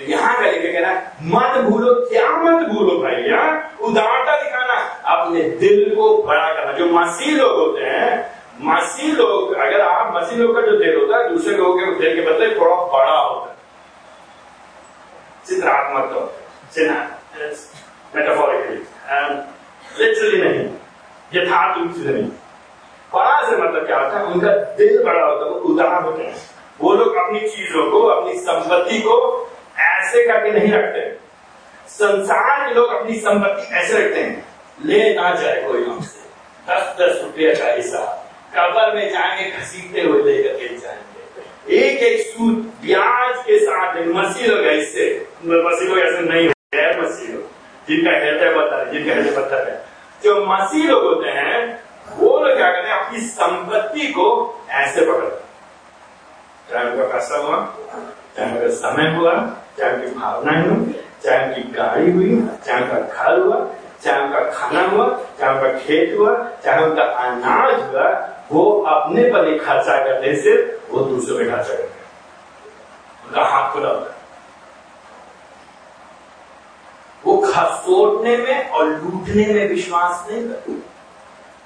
[0.09, 3.41] यहाँ का लिखे कह रहा है मत भूलो, क्या मत भूलो भैया
[3.81, 4.75] उदारता दिखाना,
[5.15, 10.39] अपने दिल को बड़ा करना। जो मसीह लोग होते हैं, मसीह लोग, अगर आप मसीह
[10.39, 13.51] लोग का जो दिल होता है, दूसरे लोगों के दिल के बदले थोड़ा बड़ा होता
[13.51, 13.57] है।
[15.47, 16.25] चित्रात्मक तौर
[16.75, 17.57] पर
[18.15, 18.77] मेटाफोरिकली
[19.99, 20.69] लिटरली नहीं,
[21.35, 22.31] यथार्थ रूप से नहीं।
[23.15, 26.37] बड़ा से मतलब क्या होता है, उनका दिल बड़ा होता है, वो उदार होते हैं।
[26.81, 29.48] वो लोग अपनी चीज़ों को, अपनी संपत्ति को
[29.79, 31.17] ऐसे करके नहीं रखते।
[31.89, 34.49] संसार के लोग अपनी संपत्ति ऐसे रखते हैं।
[34.85, 36.29] ले ना जाए कोई हमसे।
[36.73, 42.27] दस दस रुपया का हिसाब। कबर में जाएँगे घसीटते हुए लेकर के जाएँगे। एक एक
[42.27, 47.59] सूद ब्याज के साथ मसीह लोग ऐसे मसीह लोग ऐसे नहीं होते हैं मसीह लोग।
[47.89, 49.85] जिनका हृदय बता है, जिनका हृदय पत्थर है।
[50.25, 51.83] जो मसीह लोग होते हैं,
[52.17, 55.49] वो लोग क्या करते हैं, अपनी संपत्ति को ऐसे पकड़ते
[56.73, 57.75] चाहे उनका पैसा हुआ।
[58.37, 59.33] चाहे उनका समय हुआ।
[59.79, 63.67] चाहे उनकी भावनाएँ हुई चाहे उनकी गाड़ी हुई चाहे उनका घर हुआ
[64.05, 65.07] चाहे उनका खाना हुआ
[65.41, 66.33] चाहे उनका खेत हुआ
[66.65, 68.09] चाहे उनका अनाज हुआ,
[68.53, 71.97] वो अपने पर नहीं खर्चा करते सिर्फ़ वो दूसरे पे खर्चा करते
[73.27, 74.17] उनका हाथ खुला होता है।
[77.25, 80.73] वो खसोटने में और लूटने में विश्वास नहीं करते।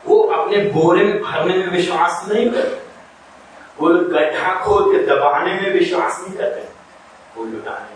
[0.07, 2.81] वो अपने बोरे में भरने में विश्वास नहीं करते।
[3.81, 6.69] वो गड्ढा खोद के दबाने में विश्वास नहीं करते।
[7.37, 7.92] वो लुटाने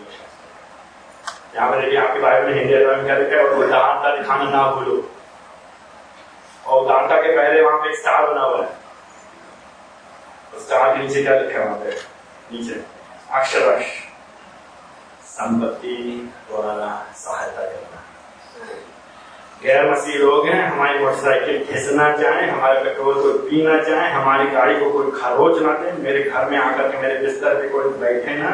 [1.57, 4.71] यहाँ पर यदि आपके बारे में हिंदी में क्या लिखा है और उदारता दिखाना ना
[4.71, 5.11] भूलो।
[6.65, 8.73] और उदारता के पहले वहाँ पे स्टार बना हुआ है।
[10.59, 11.91] स्टार के नीचे क्या लिखा है वहाँ पे?
[12.51, 12.85] नीचे।
[13.31, 13.85] अक्षरश।
[15.25, 18.03] संपत्ति द्वारा सहायता करना।
[19.63, 24.79] गैर मसीह लोग हैं, हमारी मोटरसाइकिल घिसना चाहे, हमारे पेट्रोल को पीना चाहे, हमारी गाड़ी
[24.79, 28.37] को कोई खरोच ना दे मेरे घर में आकर के मेरे बिस्तर पे कोई बैठे
[28.37, 28.49] ना,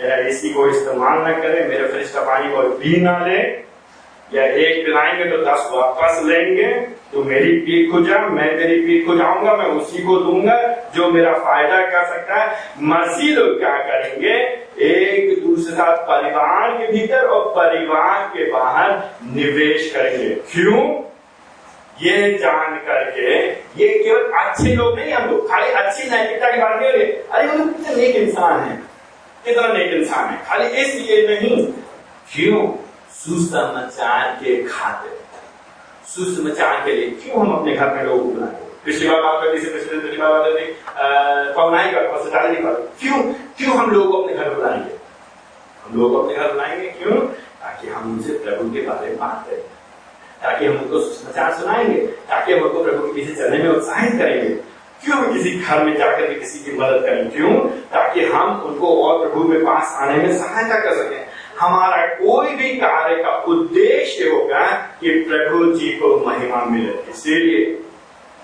[0.00, 3.38] मेरा एसी को इस्तेमाल ना करे, मेरे फ्रिज का पानी कोई पी ना ले
[4.34, 6.72] या एक पिलाएँगे तो दस वापस लेंगे
[7.12, 10.56] तो मेरी पीठ को जा, मैं तेरी पीठ को जाऊँगा, मैं उसी को दूँगा
[10.94, 14.34] जो मेरा फ़ायदा कर सकता है। मसीह लोग क्या करेंगे?
[14.84, 18.90] एक दूसरे साथ परिवार के भीतर और परिवार के बाहर
[19.34, 21.04] निवेश करेंगे। क्यों?
[22.02, 23.48] ये जान करके।
[23.82, 26.90] ये केवल अच्छे लोग नहीं, हम लोग खाली अच्छी नैतिकता की बात नहीं
[27.32, 28.76] अरे वो कितने नेक इंसान है।
[29.44, 31.66] कितना नेक इंसान है। खाली इसलिए नहीं।
[32.34, 32.83] क्यों?
[33.24, 35.18] सुसमाचार के खातिर
[36.06, 38.30] सुसमाचार के लिए क्यों हम अपने घर में लोगों
[39.08, 39.58] बार बात करती
[41.56, 41.90] पवनाई
[42.54, 43.22] पर क्यों?
[43.32, 44.98] क्यों हम लोगों अपने घर बुलाएँगे?
[45.84, 47.16] हम लोग अपने घर बुलाएँगे क्यों?
[47.20, 49.60] ताकि हम उनसे प्रभु के बारे में बात करें।
[50.42, 54.48] ताकि हम उनको सुसमाचार सुनाएँगे, ताकि हम उनको प्रभु के पीछे चलने में उत्साहित करेंगे।
[55.04, 57.30] क्यों हम किसी घर में जाकर के किसी की मदद करें?
[57.30, 57.68] क्यों?
[57.68, 62.68] ताकि हम उनको और प्रभु के पास आने में सहायता कर सकें। हमारा कोई भी
[62.68, 64.66] कार्य का उद्देश्य होगा
[65.00, 67.80] कि प्रभु जी को महिमा मिले। इसीलिए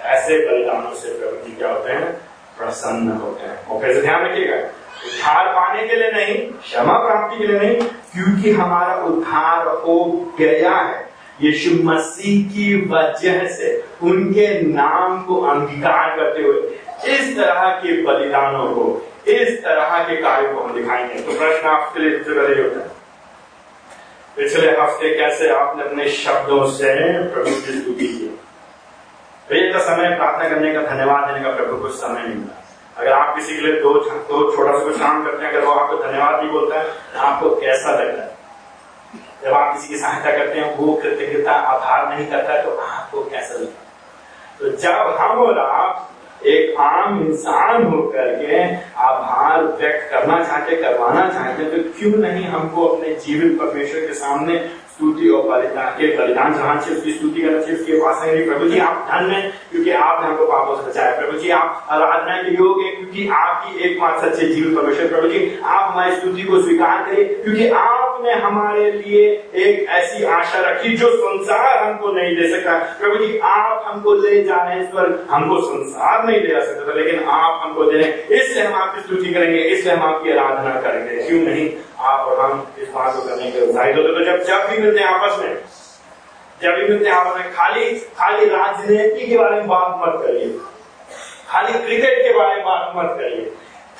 [0.00, 2.12] ऐसे बलिदानों से प्रभु जी क्या होते हैं?
[2.58, 7.46] प्रसन्न होते हैं। और फिर ध्यान रखिएगा, उद्धार पाने के लिए नहीं, क्षमा प्राप्ति के
[7.46, 10.04] लिए नहीं, क्योंकि हमारा उद्धार हो
[10.38, 11.10] गया है।
[11.42, 16.78] यीशु मसीह की वजह से उनके नाम को अंगीकार करते हुए
[17.14, 22.00] इस तरह के बलिदानों को, इस तरह के कार्यों को हम दिखाएँगे। तो प्रश्न आपके
[22.00, 22.18] लिए
[22.62, 22.99] होता है
[24.36, 26.92] पिछले हफ़्ते कैसे आपने अपने शब्दों से
[27.28, 28.28] प्रभु की स्तुति की
[29.72, 32.56] तो समय प्रार्थना करने का धन्यवाद देने का प्रभु कुछ समय नहीं मिला।
[32.96, 35.72] अगर आप किसी के लिए दो दो छोटा सा कुछ काम करते हैं, अगर वो
[35.72, 38.28] आपको धन्यवाद भी बोलता है तो आपको कैसा लगता है?
[39.44, 43.24] जब आप किसी की सहायता करते हैं, वो कृतज्ञता आभार नहीं करता है तो आपको
[43.24, 43.88] कैसा लगता है?
[44.58, 46.10] तो जब हम और आप
[46.46, 48.62] एक आम इंसान होकर के
[48.96, 54.58] आभार व्यक्त करना चाहते, करवाना चाहते तो क्यों नहीं हमको अपने जीवित परमेश्वर के सामने
[55.00, 58.68] स्तुति और बलिदान के बलिदान चढ़ाना चाहिए उसकी स्तुति करना चाहिए उसके पास नहीं प्रभु
[58.68, 62.54] जी, आप धन है क्योंकि आपने हमको पापों से बचाया प्रभु जी, आप आराधना के
[62.54, 67.04] योग है, क्योंकि आपकी एकमात्र सच्चे जीवन परमेश्वर प्रभु जी, आप हमारी स्तुति को स्वीकार
[67.06, 69.24] करिए, क्योंकि आपने हमारे लिए
[69.64, 74.42] एक ऐसी आशा रखी जो संसार हमको नहीं दे सकता। प्रभु जी, आप हमको ले
[74.44, 78.28] जा रहे हैं स्वर्ग हमको संसार नहीं दे सकता लेकिन आप हमको दे रहे हैं
[78.28, 81.68] इसलिए हम आपकी स्तुति करेंगे इससे हम आपकी आराधना करेंगे। क्यों नहीं?
[82.00, 85.00] आप और हम इस बात को करने के उत्साहित होते तो जब जब भी मिलते
[85.00, 85.58] हैं आपस में,
[86.62, 90.58] जब भी मिलते हैं आपस में, खाली खाली राजनीति के बारे में बात मत करिए।
[91.48, 93.50] खाली क्रिकेट के बारे में बात मत करिए।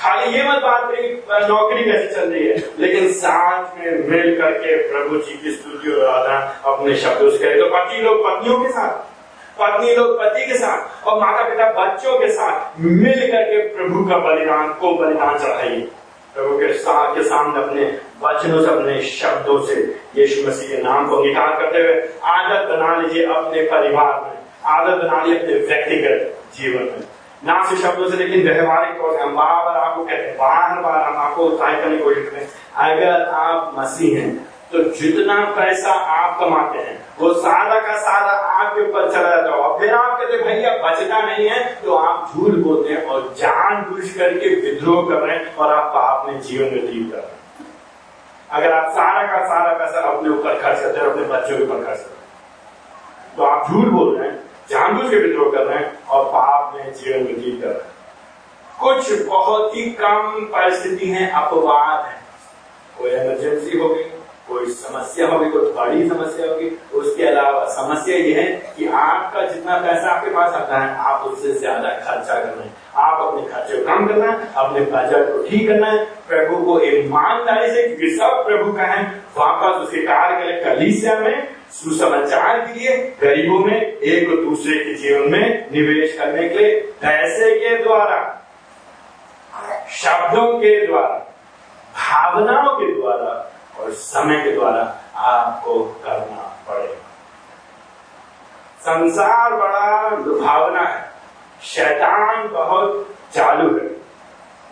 [0.01, 2.57] खाली ये मत बात करिए नौकरी कैसे चल रही है?
[2.79, 7.59] लेकिन साथ में मिल करके प्रभु जी की स्तुति और आराधना अपने शब्दों से करें।
[7.59, 8.93] तो पति लोग पत्नियों के साथ,
[9.61, 14.19] पत्नी लोग पति के साथ और माता पिता बच्चों के साथ मिल करके प्रभु का
[14.19, 15.89] बलिदान को बलिदान चढ़ाइए।
[16.35, 17.83] प्रभु के साथ के सामने अपने
[18.23, 22.97] वचनों से, अपने शब्दों से यीशु मसीह के नाम को अंगीकार करते हुए आदत बना
[22.97, 27.05] लीजिए अपने परिवार में। आदत बना लीजिए अपने व्यक्तिगत जीवन में।
[27.45, 30.83] ना सिर्फ़ शब्दों से, लेकिन व्यवहारिक तौर से। हम बार बार आपको कहते हैं, बार
[30.83, 35.35] बार हम आपको उत्साहित करने की कोशिश करते हैं। अगर आप मसीह हैं तो जितना
[35.55, 40.19] पैसा आप कमाते हैं, वो सारा का सारा आपके ऊपर चला जाता है। फिर आप
[40.21, 45.09] कहते भैया बचता नहीं है तो आप झूठ बोलते हैं और जान बुझ करके विद्रोह
[45.09, 47.39] कर रहे हैं और आप में जीवन व्यतीत कर रहे हैं।
[48.51, 51.85] अगर आप सारा का सारा पैसा अपने ऊपर खर्च करते हैं अपने बच्चों के ऊपर
[51.85, 54.39] खर्च करते तो आप झूठ बोल रहे हैं,
[54.71, 57.89] जानबूझ के विद्रोह कर रहे हैं और पाप में जीवन व्यतीत कर रहे हैं।
[58.81, 62.19] कुछ बहुत ही कम परिस्थिति है, अपवाद है।
[62.99, 64.05] कोई इमरजेंसी हो गई।
[64.51, 69.79] कोई समस्या होगी, कोई बड़ी समस्या होगी, उसके अलावा समस्या ये है कि आपका जितना
[69.79, 74.07] पैसा आपके पास आता है, आप उससे ज़्यादा खर्चा करना है। आप अपने खर्चे कम
[74.07, 78.73] करना है, अपने बजट को ठीक करना है। प्रभु को ईमानदारी से क्योंकि सब प्रभु
[78.73, 79.03] का है,
[79.37, 84.95] वापस उसके कार्य के लिए कलीसिया में, सुसमाचार के लिए, गरीबों में, एक दूसरे के
[84.95, 88.19] जीवन में निवेश करने के लिए, पैसे के द्वारा,
[89.91, 91.17] शब्दों के द्वारा,
[91.95, 93.33] भावनाओं के द्वारा
[93.81, 96.95] और समय के द्वारा आपको करना पड़ेगा।
[98.81, 101.11] संसार बड़ा लुभावना है।
[101.63, 104.01] शैतान बहुत चालू है।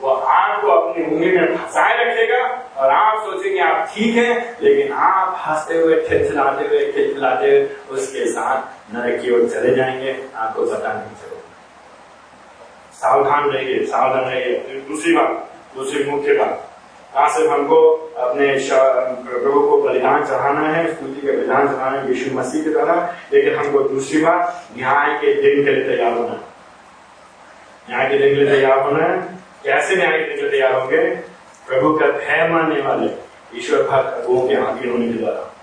[0.00, 2.44] वो आपको अपनी उंगली में फंसाए रखेगा
[2.76, 8.30] और आप सोचेंगे, आप ठीक हैं, लेकिन आप हँसते हुए खिलखिलाते हुए खिलखिलाते हुए उसके
[8.32, 8.62] साथ
[8.94, 11.38] नरक ओर चले जाएँगे। आपको पता नहीं चलेगा।
[12.92, 14.54] सावधान रहिए सावधान रहिए।
[14.88, 16.67] दूसरी बात, दूसरी मुख्य बात।
[17.18, 18.46] कहा सिर्फ़ हमको अपने
[19.40, 23.54] प्रभु को बलिदान चढ़ाना है, स्तुति के बलिदान चढ़ाना है, यीशु मसीह की तरह, लेकिन
[23.54, 26.40] हमको दूसरी बात, न्याय के दिन के लिए तैयार होना है।
[27.90, 30.74] न्याय के दिन के लिए तैयार होना है। कैसे न्याय के दिन के लिए तैयार
[30.74, 31.04] होंगे?
[31.68, 33.10] प्रभु का भय मानने वाले
[33.58, 35.54] ईश्वर भक्त अगुओं के आगे होने के द्वारा।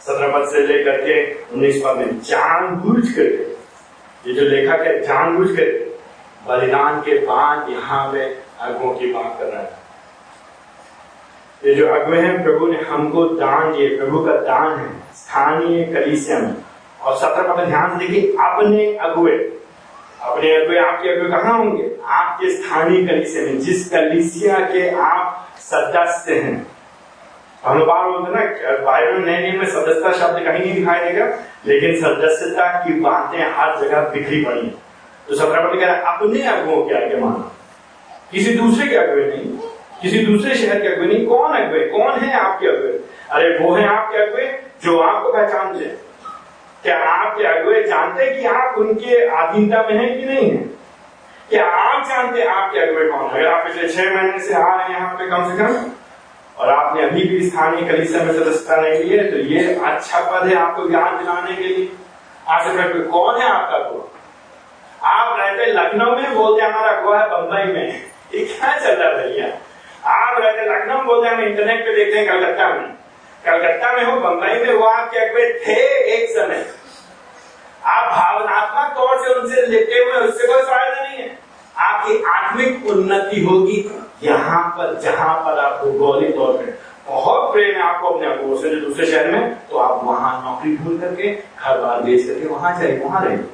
[0.00, 3.56] सत्रह पद से लेकर के उन्नीस पद में जानबूझ करके
[4.28, 5.86] ये जो लेखक है, जानबूझ करके
[6.48, 9.84] बलिदान के बाद यहाँ पे अगुओं की बात कर रहा है।
[11.64, 16.38] ये जो अगुए हैं, प्रभु ने हमको दान दिए, प्रभु का दान है, स्थानीय कलीसिया
[16.38, 16.54] में
[17.02, 19.36] और सत्र पर ध्यान देखिए अपने अगुए
[20.22, 21.90] अपने अगुए आपके अगुए कहाँ होंगे?
[22.04, 26.66] आपके स्थानीय कलीसिया में, जिस कलिसिया के आप सदस्य हैं।
[27.64, 31.26] हम बार बोलते ना बाइबल नए नियम में सदस्यता शब्द कहीं नहीं दिखाई देगा,
[31.66, 34.74] लेकिन सदस्यता की बातें हर जगह बिखरी पड़ी है।
[35.28, 37.52] तो सत्रह पद कह रहा अपने अगुओं के आगे मानो।
[38.32, 39.52] किसी दूसरे के अगुए नहीं।
[40.02, 42.98] किसी दूसरे शहर के अगुए नहीं। कौन अगुए कौन है आपके अगुए
[43.30, 44.46] अरे वो है आपके अगुए
[44.84, 45.96] जो आपको पहचानते हैं।
[46.82, 50.56] क्या आपके अगुए जानते कि आप उनके अधीनता में हैं कि नहीं है?
[51.50, 53.30] क्या आप जानते हैं आपके अगुए कौन है?
[53.30, 55.90] अगर आप पिछले छह महीने से आ रहे हैं यहाँ पे कम से कम,
[56.56, 60.46] और आपने अभी भी स्थानीय कलीसिया में सदस्यता नहीं ली है तो ये अच्छा पद
[60.48, 61.88] है आपको याद दिलाने के लिए।
[62.48, 64.04] आगे कौन है आपका अगुआ
[65.06, 69.28] आप रहते लखनऊ में, बोलते हमारा अगुआ है बंबई में। ये क्या चल रहा है
[69.28, 69.46] भैया।
[70.12, 72.94] आप रहते लखनऊ, बोलते हम इंटरनेट पे देखते हैं, कलकत्ता में
[73.44, 75.80] कलकत्ता में हो बंबई में वो आपके अगवे थे
[76.14, 76.64] एक समय।
[77.86, 81.38] आप भावनात्मक तौर से उनसे लेते हुए उससे कोई फ़ायदा नहीं है।
[81.76, 83.78] आपकी आत्मिक उन्नति होगी
[84.22, 88.74] यहाँ पर, जहाँ पर आप भौगोलिक तौर पर बहुत प्रेम है आपको अपने अगुओं से
[88.76, 92.98] दूसरे शहर में तो आप वहाँ नौकरी भूल करके घर बार बेच करके वहाँ जाइए,
[92.98, 93.44] वहाँ रहिए।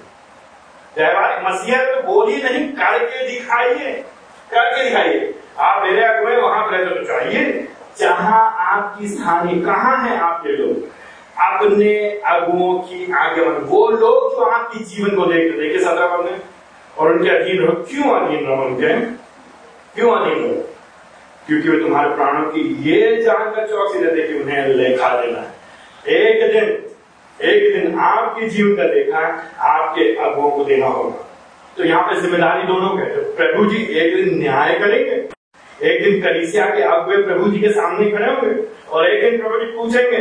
[0.97, 3.93] व्यवहारिक मसीहा तो बोली नहीं, करके दिखाइए।
[4.55, 10.57] करके दिखाइए। आप मेरे अगुए वहाँ पर तो चाहिए जहाँ आपकी स्थानीय, कहाँ है आपके
[10.57, 11.03] लोग?
[11.41, 16.41] अपने अगुओं की आगे बढ़ वो लोग जो आपकी जीवन को देखे सत्रह पद में।
[16.99, 18.95] और उनके अधीन रहो। क्यों अधीन रहो उनके?
[19.95, 20.69] क्यों अधीन रहो
[21.47, 25.51] क्योंकि वे तुम्हारे प्राणों की ये जानकर चौकसी रहते कि उन्हें लेखा देना है।
[26.17, 26.88] एक दिन
[27.49, 29.19] एक दिन आपके जीवन का लेखा
[29.59, 31.32] आपके अगुओं को देना होगा।
[31.77, 35.15] तो यहाँ पे ज़िम्मेदारी दोनों के तो प्रभु जी एक दिन न्याय करेंगे,
[35.89, 38.51] एक दिन कलिसिया के अगुए प्रभु जी के सामने खड़े होंगे
[38.91, 40.19] और एक दिन प्रभु जी पूछेंगे,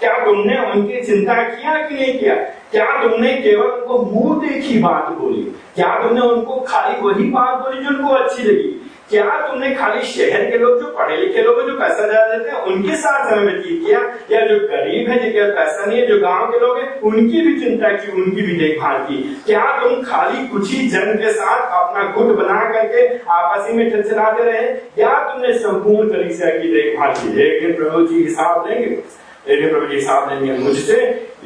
[0.00, 2.34] क्या तुमने उनकी चिंता किया कि नहीं किया?
[2.72, 5.42] क्या तुमने केवल उनको मुँह देखी बात बोली?
[5.74, 8.76] क्या तुमने उनको खाली वही बात बोली जो उनको अच्छी लगी?
[9.10, 12.58] क्या तुमने खाली शहर के लोग, जो पढ़े लिखे लोग जो पैसा ज़्यादा देते हैं,
[12.58, 14.00] उनके साथ समय व्यतीत किया?
[14.32, 17.60] या जो गरीब है, जिनके पैसा नहीं है, जो गाँव के लोग हैं, उनकी भी
[17.60, 19.42] चिंता की, उनकी भी देखभाल की?
[19.46, 24.44] क्या तुम खाली कुछ ही जन के साथ अपना गुट बना करके आपसी में चलाते
[24.44, 24.66] रहे?
[25.02, 27.42] या तुमने संपूर्ण कलिसिया की देखभाल की?
[27.42, 30.96] एक प्रभु जी हिसाब देंगे। एक प्रभु जी हिसाब देंगे मुझसे,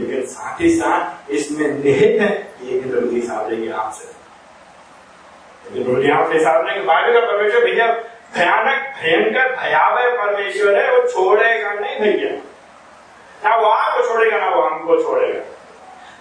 [0.01, 4.24] लेकिन साथ ही साथ इसमें निहित है। एक प्रभु जी हिसाब देंगे आपसे।
[6.07, 7.87] यहाँ पे सामने बाइबल का परमेश्वर, भैया,
[8.35, 12.31] भयानक, भयंकर, भयावह परमेश्वर है, वो छोड़ेगा नहीं, भैया।
[13.45, 15.41] ना वो आपको छोड़ेगा, ना वो हमको छोड़ेगा।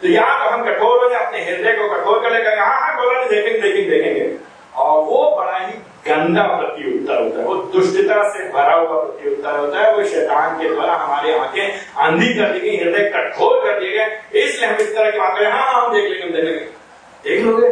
[0.02, 2.94] तो या तो हम कठोर हो जाए, अपने हृदय को कठोर कर लेकर हाँ हाँ
[2.96, 4.38] नहीं देखेंगे देखेंगे देखेंगे।
[4.76, 5.74] और वो बड़ा ही
[6.08, 10.70] गंदा प्रत्युत्तर होता है, वो दुष्टता से भरा हुआ प्रत्युत्तर होता है, वो शैतान के
[10.70, 14.96] द्वारा हमारे आँखें अंधी कर दी गई, हृदय कठोर कर दिए गए। इसलिए हम इस
[14.96, 16.66] तरह की बात करें हाँ हम देख लेंगे देख लेंगे।
[17.24, 17.68] देख लोगे?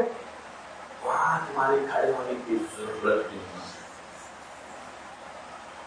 [1.06, 3.40] वहाँ तुम्हारे खड़े होने की ज़रूरत नहीं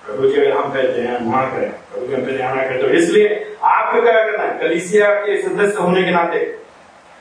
[0.05, 3.29] प्रभु जी हम पे ध्यान करें, प्रभु जी, हम पे ध्यान करें तो इसलिए
[3.65, 4.59] आपको क्या करना है?
[4.59, 6.41] कलिसिया के सदस्य होने के नाते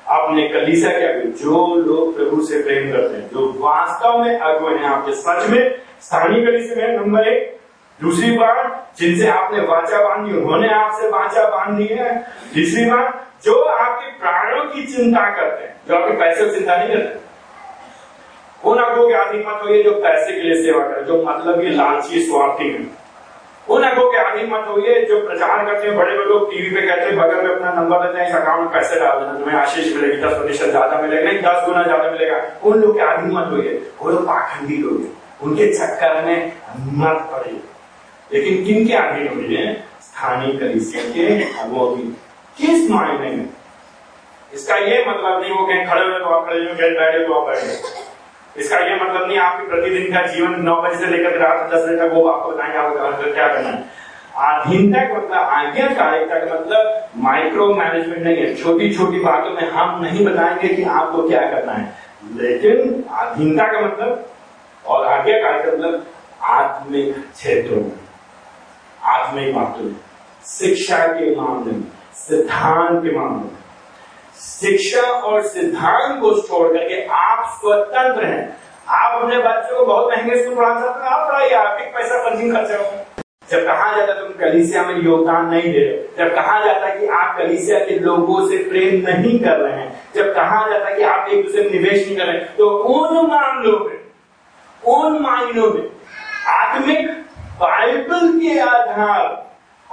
[0.05, 4.75] आपने कलिसिया के आगे, जो लोग प्रभु से प्रेम करते हैं, जो वास्तव में अगुए
[4.77, 7.51] हैं आपके, सच में स्थानीय कलिसिया में नंबर एक।
[7.99, 12.11] दूसरी बात जिनसे आपने वाचा बांधी, उन्होंने आपसे वाचा बांधी है।
[12.53, 17.21] तीसरी बात जो आपके प्राणों की चिंता करते हैं, जो आपके पैसे चिंता नहीं करते
[18.63, 21.69] उन अगुओं के आदि मत होइए जो पैसे के लिए सेवा करे, जो मतलब ये
[21.71, 22.85] लालची स्वार्थी है।
[23.67, 26.81] उन अगुओं के आदि मत होइए जो प्रचार करते हैं बड़े बड़े लोग टीवी पे
[26.87, 29.55] कहते हैं, बगल में अपना नंबर देते हैं इस अकाउंट में पैसे डाल देना तुम्हें
[29.59, 33.31] आशीष मिलेगी, दस प्रतिशत ज़्यादा मिलेगा, नहीं, दस गुना ज़्यादा मिलेगा। उन लोग के आदि
[33.33, 35.11] मत होइए, वो लोग पाखंडी लोग हैं।
[35.43, 36.51] उनके चक्कर में
[36.97, 37.51] मत पड़े
[38.31, 39.73] लेकिन किन के आधीन होइए?
[40.01, 42.03] स्थानीय कलिसिया के अगुओं की।
[42.57, 43.49] किस मायने में?
[44.51, 47.33] इसका ये मतलब नहीं, वो कहीं, खड़े हुए तो आप खड़े हुए कहीं बैठे तो
[47.33, 48.02] आप बैठे
[48.57, 51.97] इसका ये मतलब नहीं, आपके प्रतिदिन का जीवन नौ बजे से लेकर रात दस बजे
[51.97, 53.85] तक वो आपको बताएँगे आपको क्या करना है।
[54.35, 60.03] आधीनता का मतलब आज्ञाकारिता का मतलब माइक्रो मैनेजमेंट नहीं है। छोटी छोटी बातों में हम
[60.03, 61.93] नहीं बताएँगे कि आपको क्या करना है।
[62.35, 64.29] लेकिन अधीनता का मतलब
[64.87, 66.07] और आज्ञाकारिता मतलब
[66.43, 67.91] आत्मिक क्षेत्रों। में
[69.03, 69.95] आत्मिक बातों में,
[70.45, 73.62] शिक्षा के मामले में, सिद्धांत के मामले में।
[74.63, 78.43] शिक्षा और सिद्धांत को छोड़ करके आप स्वतंत्र हैं।
[78.89, 82.53] आप अपने बच्चों को बहुत महँगे स्कूल पढ़ा सकते हैं। आप पढ़ाइए आपके पैसा पंजीम
[82.55, 82.91] खर्चा हो।
[83.49, 87.37] जब कहा जाता तुम कलिसिया में योगदान नहीं दे रहे जब कहा जाता कि आप
[87.37, 91.45] कलिसिया के लोगों से प्रेम नहीं कर रहे हैं। जब कहा जाता कि आप एक
[91.45, 93.99] दूसरे निवेश नहीं कर रहे तो उन मामलों में,
[94.83, 95.89] उन मायनों में
[96.49, 97.09] आत्मिक
[97.59, 99.27] बाइबल के आधार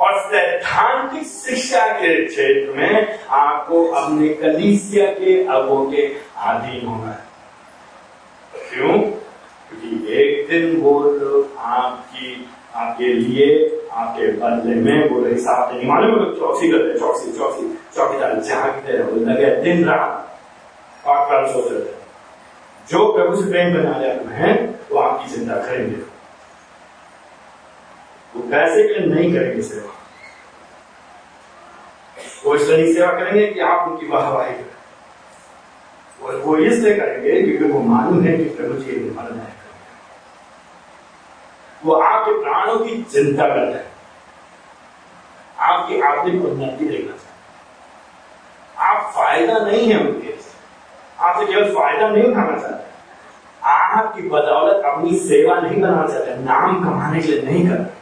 [0.01, 7.31] और सैद्धांतिक शिक्षा के क्षेत्र में आपको अपने कलीसिया के अबों के अधीन होना है।
[8.75, 8.99] क्यों?
[9.69, 11.11] क्योंकि एक दिन वो
[11.59, 17.79] आपकी, आपके लिए, आपके बदले में वो हिसाब नहीं मालूम लोग चौकसी करते, चौकसी चौकसी
[17.97, 20.39] चौकीदार जागते रहे, लगे दिन रात
[21.07, 21.81] और सोच रहे।
[22.89, 26.20] जो प्रभु से प्रेम करने वाले हैं, वो आपकी चिंता करेंगे।
[28.37, 29.93] वो पैसे के नहीं करेंगे सेवा।
[32.45, 34.79] वो इसलिए सेवा करेंगे कि आप उनकी वाहवाही करें।
[36.21, 39.59] और वो इसलिए करेंगे क्योंकि वो मालूम है कि प्रभु जी निर्माण है
[41.85, 43.89] वो आपके प्राणों की चिंता करते हैं।
[45.69, 47.29] आपकी आर्थिक उन्नति देखना चाहते
[48.83, 50.35] आप फ़ायदा नहीं है उनके
[51.19, 52.89] आपसे केवल फ़ायदा नहीं उठाना चाहते।
[53.63, 58.00] आपकी बदौलत अपनी सेवा नहीं बनाना चाहते, नाम कमाने के लिए नहीं करते।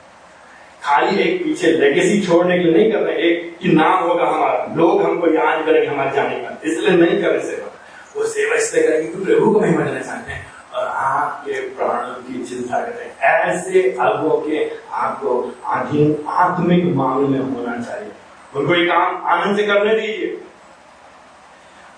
[0.82, 4.74] खाली एक पीछे लेगेसी छोड़ने के लिए नहीं कर रहे एक कि नाम होगा हमारा।
[4.74, 7.74] लोग हमको याद करेंगे हमारे जाने का। इसलिए नहीं करें सेवा।
[8.16, 12.44] वो सेवा इसलिए करेंगे कि प्रभु को महिमा देना चाहते हैं। और आपके प्राणों की
[12.44, 18.12] चिंता करें ऐसे अगुओं के आपको अधीन आत्मिक मामले में होना चाहिए।
[18.56, 20.40] उनको ये काम आनंद से करने दीजिए।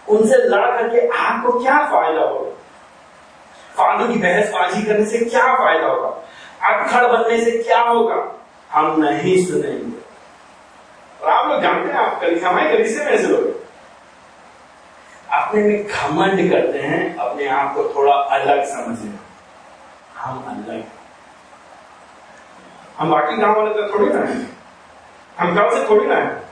[0.09, 2.51] उनसे लड़ करके आपको क्या फ़ायदा होगा?
[3.77, 6.09] फालतू की बहसबाजी करने से क्या फ़ायदा होगा?
[6.69, 8.40] अखड़ बनने से क्या होगा?
[8.71, 9.99] हम नहीं सुनेंगे।
[11.21, 13.49] और आप लोग जानते हैं आप हमारे में ऐसे लोग।
[15.33, 19.11] अपने में घमंड करते हैं, अपने आप को थोड़ा अलग समझने
[20.17, 20.85] हम अलग।
[22.99, 24.37] हम बाकी गाँव वाले तो थोड़ी ना है।
[25.39, 26.43] हम गाँव से थोड़ी ना है।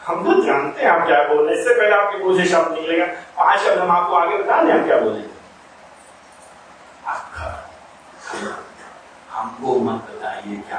[0.00, 3.06] हम तो जानते हैं आप क्या बोल रहे इससे पहले आपके मुँह से शब्द निकलेगा।
[3.36, 5.32] पाँच शब्द हम आपको आगे बता दें हम क्या बोलेंगे
[9.30, 10.78] हमको मत बताइए क्या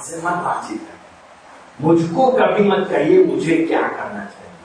[0.00, 4.56] चाहिए मत बातचीत करिए। मुझको कभी मत कहिए मुझे क्या करना चाहिए।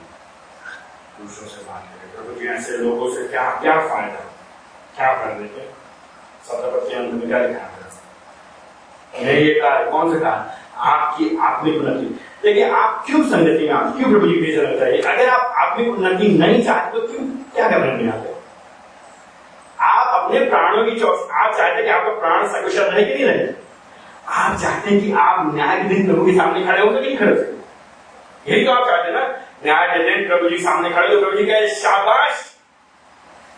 [1.20, 4.20] दूसरों से बात करें प्रभु जी, ऐसे लोगों से क्या क्या फ़ायदा?
[4.96, 5.68] क्या कर देते?
[7.38, 7.60] लिखा
[9.44, 10.62] ये कार्य कौन सा कार्य?
[10.76, 12.06] आपकी आत्मिक उन्नति।
[12.42, 14.40] देखिए, आप क्यों संगति में आप क्यों प्रभु जी
[14.84, 18.34] है अगर आप आत्मिक उन्नति नहीं चाहते तो क्यों क्या करने में आते?
[19.80, 21.00] आप अपने प्राणों की
[21.32, 23.65] आप चाहते कि आपका प्राण सकुशल रहे कि नहीं रहे?
[24.28, 27.36] आप चाहते हैं कि आप न्याय के दिन प्रभु के सामने खड़े होकर नहीं खड़े
[27.36, 27.56] सकते।
[28.52, 29.28] यही तो आप चाहते ना?
[29.64, 32.56] न्याय के दिन प्रभु जी सामने खड़े हो प्रभु जी कहे, शाबाश!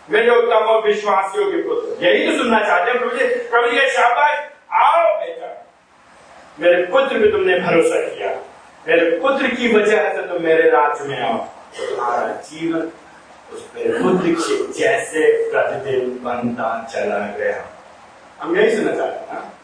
[0.09, 3.77] मेरे उत्तम और विश्वास योग्य पुत्र। यही तो सुनना चाहते हैं प्रभु जी। प्रभु जी
[3.77, 4.37] कहे, शाबाश!
[4.71, 5.67] आओ बेटा।
[6.59, 8.29] मेरे पुत्र पे तुमने भरोसा किया।
[8.87, 11.37] मेरे पुत्र की वजह से तुम मेरे राज्य में आओ।
[11.79, 12.91] तुम्हारा जीवन
[13.53, 17.65] उस मेरे पुत्र के जैसे प्रतिदिन बनता चला गया।
[18.41, 19.58] हम यही सुनना चाहते हैं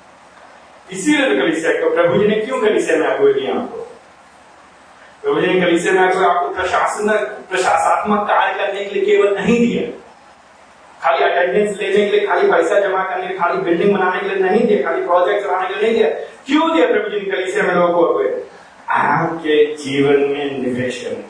[0.90, 3.78] इसीलिए तो कलिसिया को प्रभु जी ने क्यों कलिसिया में अगुए दिया आपको
[5.22, 7.08] प्रभु जी ने कलिसिया में अगुए आपको प्रशासन
[7.50, 9.84] प्रशासनात्मक कार्य करने के लिए केवल नहीं दिया।
[11.02, 14.28] खाली अटेंडेंस लेने के लिए, खाली पैसा जमा करने के लिए, खाली बिल्डिंग बनाने के
[14.28, 16.10] लिए नहीं दिया, खाली प्रोजेक्ट चलाने के लिए नहीं दिया।
[16.46, 18.24] क्यों दिया प्रभु जी ने कलिसिया में लोगों को
[18.96, 21.24] आपके जीवन में निवेश करने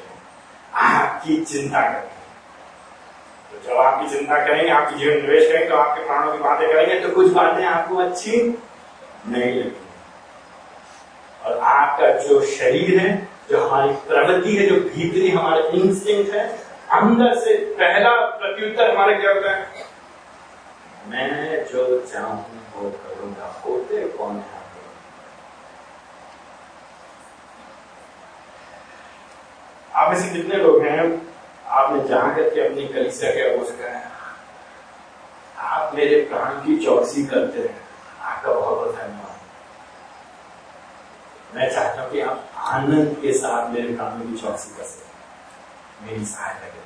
[0.82, 2.14] आपकी चिंता करने
[3.51, 6.99] तो जब आपकी चिंता करेंगे, आपकी जीवन निवेश करेंगे तो आपके प्राणों की बातें करेंगे
[6.99, 8.39] तो कुछ बातें आपको अच्छी
[9.28, 9.84] नहीं लगेगी
[11.43, 16.47] और आपका जो शरीर है, जो हमारी प्रवृत्ति है, जो भीतरी हमारे इंस्टिंक्ट है,
[16.91, 19.67] अंदर से पहला प्रत्युत्तर हमारे क्या होता है?
[21.07, 22.45] मैं जो चाहूँ
[22.76, 24.55] वो करूँगा, होते कौन है?
[29.95, 31.28] आप ऐसे कितने लोग हैं?
[31.67, 33.99] आपने जहाँ करके अपनी कलिसिया के अबो से कहा
[35.57, 37.84] आप मेरे प्राण की चौकसी करते हैं।
[38.26, 39.36] आपका बहुत बहुत धन्यवाद।
[41.55, 46.26] मैं चाहता हूँ कि आप आनंद के साथ मेरे प्राणों की चौकसी कर सकें। मेरी
[46.26, 46.86] सहायता करें।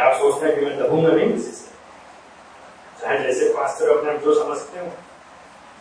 [0.00, 1.70] आप सोचते हैं कि मैं दबूँगा नहीं किसी से?
[3.00, 4.86] चाहे जैसे पास्टर अपने जो समझते हो।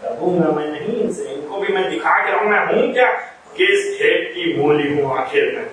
[0.04, 3.12] दबूँगा मैं नहीं इनसे। इनको भी मैं दिखा के रहूँ। मैं हूँ क्या?
[3.58, 5.70] किस खेत की मूली हूँ आखिर में?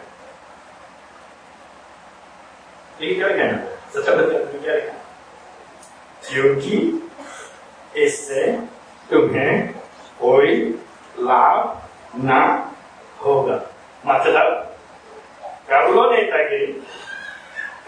[2.98, 3.56] ठीक क्या कहना
[3.96, 4.47] बच्चा
[6.28, 6.76] क्योंकि
[7.96, 8.46] इससे
[9.10, 9.72] तुम्हें
[10.20, 10.56] कोई
[11.18, 11.82] लाभ
[12.24, 12.40] ना
[13.24, 13.54] होगा।
[14.06, 14.76] मतलब
[15.68, 16.66] कर लो नेतागिरी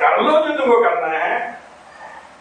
[0.01, 1.38] कर लो जो तुमको करना है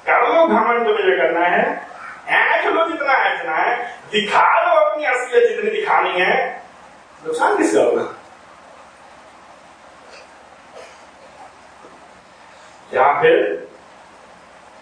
[0.06, 1.88] कर लो घमंड तुम्हें जो करना है
[2.30, 3.76] ऐठ लो जितना ऐठना है,
[4.12, 6.64] दिखा लो अपनी असलियत जितनी दिखानी है।
[7.26, 8.04] नुकसान किसका होगा?
[12.94, 13.69] या फिर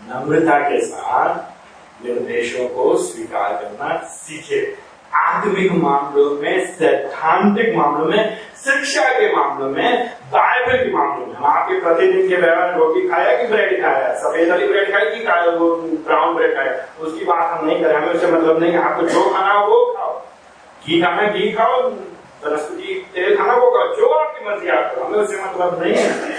[0.10, 1.36] नम्रता के साथ
[2.06, 10.14] निर्देशों को स्वीकार करना सीखे आत्मिक मामलों में, सैद्धांतिक मामलों में, शिक्षा के मामलों में,
[10.32, 14.14] बाइबल के मामलों में। हम आपके प्रतिदिन के व्यवहार रोटी खाया कि ब्रेड खाया?
[14.14, 17.04] सफ़ेद वाली ब्रेड खाई कि खाया वो ब्राउन ब्रेड खाया?
[17.04, 20.22] उसकी बात हम नहीं करें, हमें उससे मतलब नहीं आपको जो खाना वो खाओ।
[20.88, 25.20] घी खाना घी खाओ, वनस्पति तेल खाना, वो खाओ। जो आपकी मर्ज़ी आप करो हमें
[25.20, 26.34] उससे मतलब नहीं है।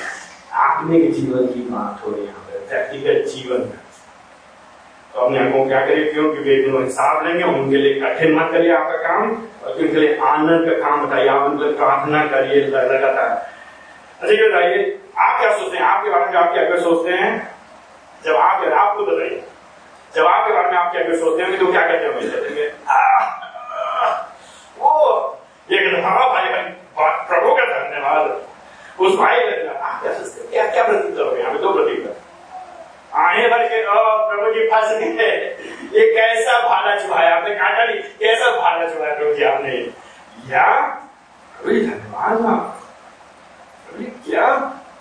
[0.52, 3.78] आत्मिक जीवन की बात हो रही है। व्यक्तिगत जीवन में
[5.14, 8.72] तो अपने आपको क्या क्यों क्योंकि एक दिन हिसाब लेंगे उनके लिए कठिन मत करिए
[8.76, 9.30] आपका काम,
[9.64, 13.48] और उनके लिए आनंद का काम बताइए। आप उनके प्रार्थना करिए लगातार।
[14.20, 15.84] अच्छा ये बताइए, आप क्या सोचते हैं?
[15.84, 17.56] आपके बारे में आप क्या क्या सोचते हैं?
[18.24, 19.42] जब आप आपको बताइए।
[20.14, 22.08] जब आपके बारे में आप क्या क्या सोचते हैं तो क्या कहते हैं
[24.78, 25.38] वो,
[25.70, 26.44] ये हाँ भाई
[27.28, 28.40] प्रभु का धन्यवाद।
[29.00, 30.50] उस भाई आप क्या सोचते हैं?
[30.50, 31.40] क्या क्या प्रतीक करोगे?
[31.40, 32.06] यहाँ पे दो प्रतीक
[33.16, 35.36] आए भर के प्रभु जी फंस गए
[35.92, 39.70] ये कैसा भाला चुहाया आपने काटा नहीं कैसा भाला चुहाया प्रभु जी आपने।
[40.48, 40.66] या
[41.64, 42.74] धन्यवाद
[44.26, 44.46] क्या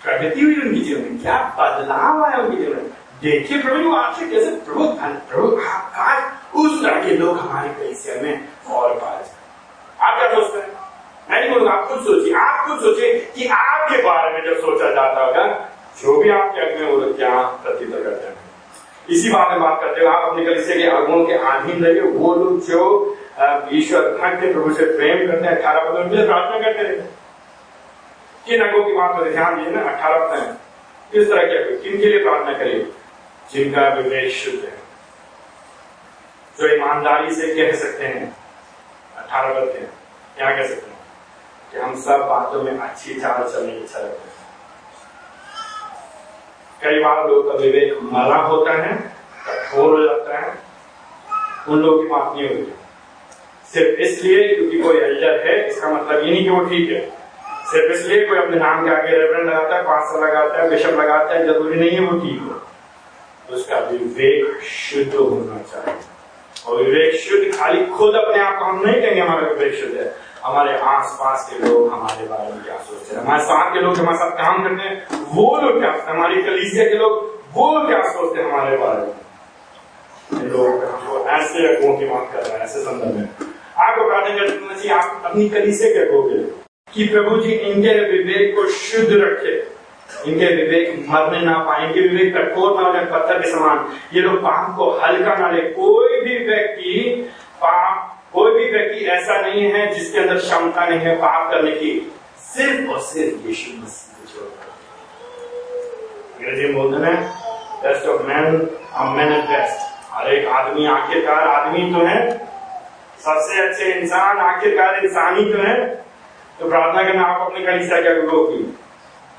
[0.04, 1.18] प्रगति हुई उनकी जीवन में?
[1.22, 2.90] क्या बदलाव आया उनके जीवन में?
[3.22, 4.88] देखिए प्रभु जी आपसे कैसे प्रभु
[5.30, 9.34] प्रभु काश उस तरह के लोग हमारे कलिसिया में और पास
[10.00, 10.76] आप क्या सोचते हैं?
[11.30, 14.90] मैं नहीं बोलूँगा, आप खुद सोचिए। आप खुद सोचिए कि आपके बारे में जब सोचा
[14.90, 15.67] जाता होगा
[16.02, 18.36] जो भी आपके अग्नि वो क्या प्रतीत करते हैं।
[19.10, 22.34] इसी बात में बात करते हो आप अपने कलिसिया के अगुओं के अधीन रहिए। वो
[22.34, 23.16] लोग जो
[23.72, 27.18] ईश्वर भक्त प्रभु से प्रेम करते हैं, अठारह पद उनके प्रार्थना करते रहते
[28.46, 30.56] किन अंगों की बात पर ध्यान दीजिए ना, अठारह पद
[31.12, 32.92] किस तरह के किन के लिए प्रार्थना करिए?
[33.52, 34.78] जिनका विवेक शुद्ध है।
[36.58, 38.36] जो ईमानदारी से कह सकते हैं,
[39.16, 39.88] अठारह पद
[40.36, 40.98] क्या कह सकते हैं?
[41.72, 44.37] कि हम सब बातों में अच्छी चाल चलने की इच्छा रखते हैं।
[46.82, 49.14] कई बार लोग का विवेक मरा होता है,
[49.46, 50.54] कठोर हो जाता है,
[51.68, 52.72] उन लोगों की बात नहीं होती।
[53.72, 57.00] सिर्फ़ इसलिए क्योंकि कोई एल्डर है, इसका मतलब ये नहीं कि वो ठीक है।
[57.70, 61.34] सिर्फ़ इसलिए कोई अपने नाम के आगे रेवरेंड लगाता है पास्टर लगाता है बिशप लगाता
[61.34, 62.62] है, ज़रूरी नहीं है वो ठीक हो।
[63.56, 66.00] उसका विवेक शुद्ध होना चाहिए।
[66.66, 70.27] और विवेक शुद्ध खाली खुद अपने आप को हम नहीं कहेंगे, हमारा विवेक शुद्ध है।
[70.44, 73.22] हमारे आस पास के लोग हमारे बारे में क्या सोचते हैं?
[73.22, 76.94] हमारे साथ के लोग हमारे साथ काम करते हैं, वो लोग क्या हमारी कलीसिया के
[76.94, 79.14] लोग, वो क्या सोचते हैं हमारे बारे में?
[80.50, 83.28] लोग ऐसे अगुओं की बात कर रहे हैं, ऐसे संदर्भ में।
[83.78, 86.22] आपको प्रार्थना करना चाहिए आप अपनी कलीसिया के अगुओं
[86.94, 89.78] कि प्रभु जी, इनके विवेक को शुद्ध रखे।
[90.26, 94.36] इनके विवेक मरने ना पाए, इनके विवेक कठोर ना हो पत्थर के समान। ये लोग
[94.36, 99.86] पाप को हल्का ना ले। कोई भी व्यक्ति पाप कोई भी व्यक्ति ऐसा नहीं है
[99.94, 101.90] जिसके अंदर क्षमता नहीं है पाप करने की।
[102.48, 104.44] सिर्फ़ और सिर्फ़ यीशु मसीह को
[106.36, 107.18] अंग्रेज़ी बोलते हैं
[107.82, 108.44] best of man
[109.16, 112.20] man at best हर एक आदमी आखिरकार आदमी तो है।
[113.24, 115.76] सबसे अच्छे इंसान आखिरकार इंसान ही तो है।
[116.58, 118.62] तो प्रार्थना करना, आप अपने कलीसिया क्या करो की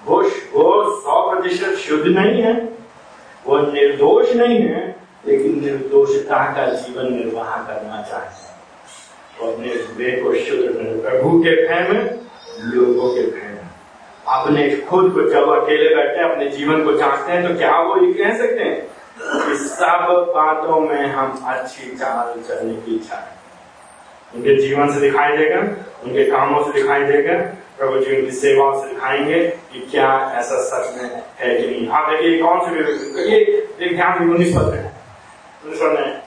[0.03, 0.21] वो
[0.53, 2.53] वो सौ प्रतिशत शुद्ध नहीं है।
[3.45, 4.83] वो निर्दोष नहीं है,
[5.27, 8.47] लेकिन निर्दोषता का जीवन निर्वाह करना चाहते
[9.41, 10.63] हैं अपने विवेक को शुद्ध
[11.03, 12.03] प्रभु के भय में,
[12.73, 13.67] लोगों के भय में।
[14.27, 18.13] अपने खुद को जब अकेले बैठे अपने जीवन को जांचते हैं तो क्या वो ये
[18.13, 18.87] कह सकते हैं
[19.19, 23.37] कि सब बातों में हम अच्छी चाल चलने की इच्छा है?
[24.35, 25.59] उनके जीवन से दिखाई देगा,
[26.03, 27.37] उनके कामों से दिखाई देगा,
[27.77, 29.39] प्रभु जी उनकी सेवाओं से दिखाएँगे
[29.73, 31.09] कि क्या ऐसा सच में
[31.39, 34.91] है कि नहीं। आप देखिए कौन से ये ध्यान उन्नीस पद में
[35.63, 36.18] उन्नीस पद में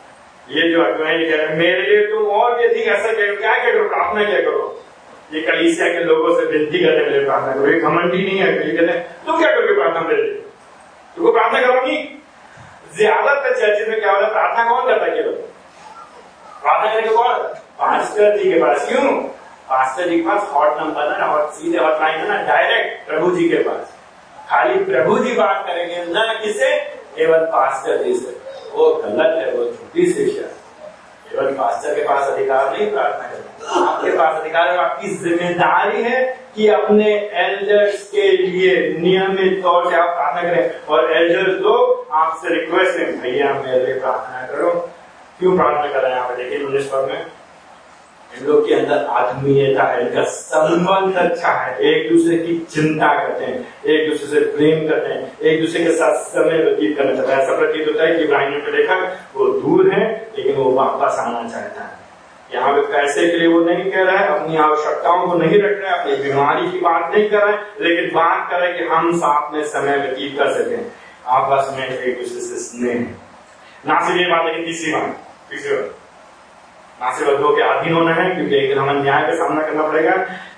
[0.53, 3.73] ये जो अगुवाई कह रहे मेरे लिए तुम और भी अधिक ऐसा करो क्या क्या
[3.73, 4.65] करो प्रार्थना क्या करो?
[5.33, 8.49] ये कलीसिया के लोगों से विनती करने के लिए प्रार्थना करो। ये घमंडी नहीं है,
[8.69, 10.35] ये कहते तुम क्या करोगे प्रार्थना मेरे लिए?
[11.17, 11.97] तुमको प्रार्थना करोगी?
[12.97, 15.33] ज़्यादातर चर्चित में क्या हो रहा है, प्रार्थना कौन करता है केवल?
[16.63, 17.39] प्रार्थना करने कौन?
[17.79, 19.13] पास्टर जी के पास। क्यों?
[19.71, 23.31] पास्टर जी के पास हॉट नंबर है ना हॉट सीधे हॉटलाइन है ना डायरेक्ट प्रभु
[23.31, 23.99] जी के पास।
[24.51, 26.77] खाली प्रभु जी बात करेंगे, ना किसे,
[27.17, 28.41] केवल पास्टर जी से।
[28.75, 30.49] वो गलत है, वो झूठी शिक्षा
[31.27, 36.21] केवल पास्टर के पास अधिकार नहीं, प्रार्थना करना आपके पास अधिकार है, आपकी ज़िम्मेदारी है
[36.57, 37.13] कि अपने
[37.43, 43.13] एल्डर्स के लिए नियमित तौर से आप प्रार्थना करें। और एल्डर्स लोग आपसे रिक्वेस्ट है
[43.21, 44.71] भैया, मेरे लिए प्रार्थना करो।
[45.39, 46.33] क्यों प्रार्थना कर रहे हैं आप?
[46.33, 47.27] देखिए, उन्नीस में
[48.41, 53.45] इन लोग के अंदर आत्मीयता है, इनका संबंध अच्छा है। एक दूसरे की चिंता करते
[53.45, 57.37] हैं, एक दूसरे से प्रेम करते हैं, एक दूसरे के साथ समय व्यतीत करना चाहता
[57.37, 58.95] है। ऐसा प्रतीत होता है कि इब्राहिम ने देखा,
[59.35, 62.03] वो दूर है, लेकिन वो वापस आना चाहता है।
[62.55, 65.83] यहाँ पे पैसे के लिए वो नहीं कह रहा है, अपनी आवश्यकताओं को नहीं रख
[65.83, 68.79] रहा है, अपनी बीमारी की बात नहीं कर रहे हैं, लेकिन बात कर रहे हैं
[68.79, 70.77] कि हम साथ में समय व्यतीत कर सके।
[71.27, 73.07] आपस में एक दूसरे से स्नेह।
[73.87, 75.19] ना सिर्फ़ ये बात लेकिन तीसरी बात
[75.51, 75.95] तीसरी बात।
[77.03, 80.15] नासिबद्धों के अधीन होना है क्योंकि एक दिन हमें न्याय का सामना करना पड़ेगा।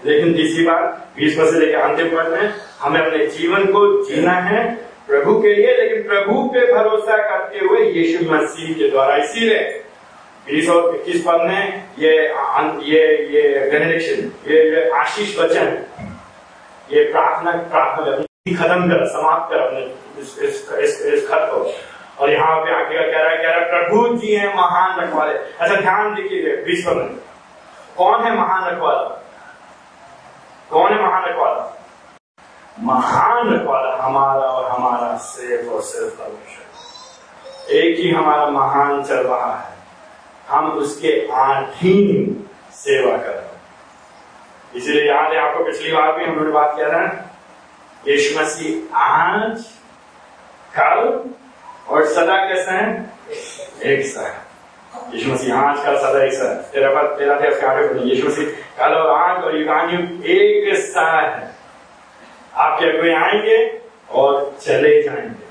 [0.07, 0.83] लेकिन तीसरी बात
[1.17, 4.65] बीस पद से लेकर अंतिम पद में हमें अपने जीवन को जीना है
[5.07, 9.59] प्रभु के लिए लेकिन प्रभु पे भरोसा करते हुए यीशु मसीह के द्वारा। इसीलिए
[10.47, 12.13] बीस और इक्कीस पद में ये
[12.91, 13.03] ये
[13.35, 15.67] ये बेनेडिक्शन ये, ये आशीष वचन
[16.93, 18.17] ये प्रार्थना प्रार्थना
[18.57, 19.81] खत्म कर समाप्त कर अपने
[20.23, 21.61] इस, इस, इस, इस खत को।
[22.21, 25.35] और यहाँ पे आगे कह रहा है, कह रहा है, प्रभु जी है महान रखवाले।
[25.35, 27.17] अच्छा ध्यान देखिए विश्व में।
[27.97, 29.23] कौन है महान रखवाला?
[30.71, 31.87] कौन है महान रखवाला?
[32.81, 39.57] महान रखवाला हमारा और हमारा सिर्फ़ और सिर्फ़ परमेश्वर। एक ही हमारा महान चल रहा
[39.57, 39.75] है।
[40.49, 43.63] हम उसके अधीन सेवा कर रहे हैं।
[44.75, 47.31] इसलिए याद है, आपको पिछली बार भी हम लोग बात कह रहे हैं
[48.09, 49.65] यीशु मसीह आज,
[50.79, 51.31] कल
[51.89, 53.07] और सदा कैसा है?
[53.85, 54.45] एक सा है।
[55.15, 58.45] यीशु मसीह, आज कल सदा एक सा तेरा बात, तेरा थे उसके आगे यीशु मसीह,
[58.79, 61.51] कल और आज और युगान युग एक सा है।
[62.57, 63.81] आपके अगुए आएँगे
[64.11, 65.45] और चले जाएँगे।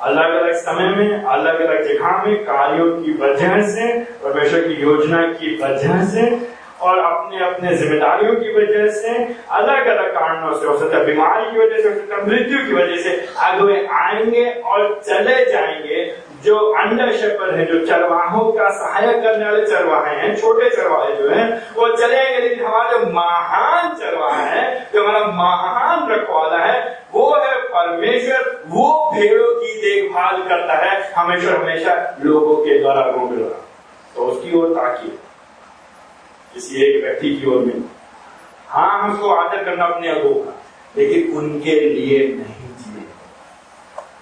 [0.00, 5.22] अलग अलग समय में अलग अलग जगह में, कार्यों की वजह से, परमेश्वर की योजना
[5.22, 6.50] की वजह से
[6.82, 11.52] और अपने अपने जिम्मेदारियों की वजह से अलग अलग कारणों से, हो सकता है बीमारी
[11.52, 16.30] की वजह से, हो सकता है मृत्यु की वजह से अगुए आएँगे और चले जाएँगे।
[16.44, 21.28] जो अंडर शेपर है, जो चरवाहों का सहायक करने वाले चरवाहे हैं, छोटे चरवाहे जो
[21.28, 27.36] हैं, वो चलेंगे लेकिन हमारा जो महान चरवाहा है, जो हमारा महान रखवाला है, वो
[27.36, 33.68] है परमेश्वर। वो भेड़ों की देखभाल करता है। हमेशा हमेशा लोगों के द्वारा घूम रहा
[34.16, 35.12] तो उसकी ओर ताकिए।
[36.54, 37.84] किसी एक व्यक्ति की ओर में
[38.68, 40.52] हाँ हमको आदर करना अपने अगो का,
[40.96, 43.04] लेकिन उनके लिए नहीं जिए।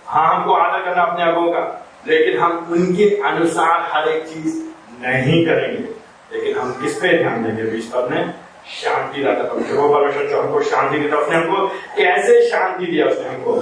[0.06, 4.62] हाँ हमको आदर करना अपने अगो का, लेकिन हम उनके अनुसार हर एक चीज़
[5.00, 5.88] नहीं करेंगे।
[6.32, 7.62] लेकिन हम किस पे ध्यान देंगे?
[7.62, 8.34] बीस पद में
[8.82, 11.66] शांति दाता वो परमेश्वर जो हमको शांति देता उसने हमको
[11.96, 13.52] कैसे शांति दिया उसने हमको?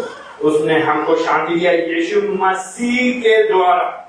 [0.49, 4.03] उसने हमको शांति दिया यीशु मसीह के द्वारा।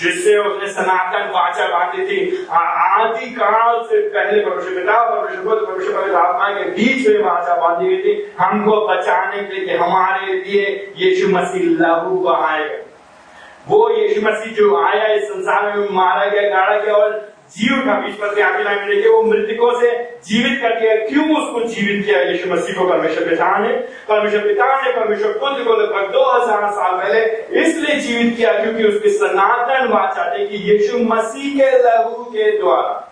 [0.00, 6.14] जिससे उसने सनातन वाचा बांधी थी। आदि काल से पहले भविष्य पिता भविष्य बुद्ध भविष्य
[6.16, 11.28] आत्मा के बीच में वाचा बांधी गई थी। हमको बचाने के लिए, हमारे लिए यीशु
[11.28, 12.84] मसीह लहू को आएगा
[13.68, 17.94] वो यीशु मसीह जो आया इस संसार में, मारा गया, गाड़ा गया और जीव था
[18.00, 19.90] बीच में आगे लाइन देखिए, वो मृतकों से
[20.26, 23.72] जीवित कर दिया क्यों उसको जीवित किया यीशु मसीह को परमेश्वर पिता ने,
[24.08, 27.20] परमेश्वर पिता ने, परमेश्वर पुत्र को लगभग दो हज़ार साल पहले
[27.62, 33.02] इसलिए जीवित किया क्योंकि उसकी सनातन वाचा थी कि यीशु मसीह के लहू के द्वारा।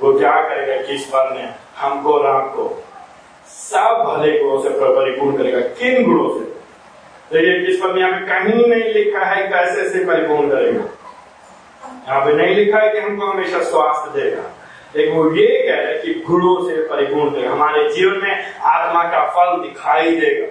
[0.00, 0.76] वो क्या करेगा?
[0.82, 1.48] किस पर ने?
[1.76, 2.84] हमको राम को
[3.48, 6.44] सब भले गुणों से परिपूर्ण करेगा। किन गुणों से?
[7.32, 7.92] देखिए, किस पर
[8.26, 10.84] कहीं नहीं लिखा है कैसे से परिपूर्ण करेगा।
[12.08, 14.42] यहाँ पे नहीं लिखा है कि हमको हमेशा स्वास्थ्य देगा।
[14.96, 19.26] लेकिन वो ये कह रहे कि गुणों से परिपूर्ण देगा हमारे जीवन में आत्मा का
[19.26, 20.46] फल दिखाई देगा।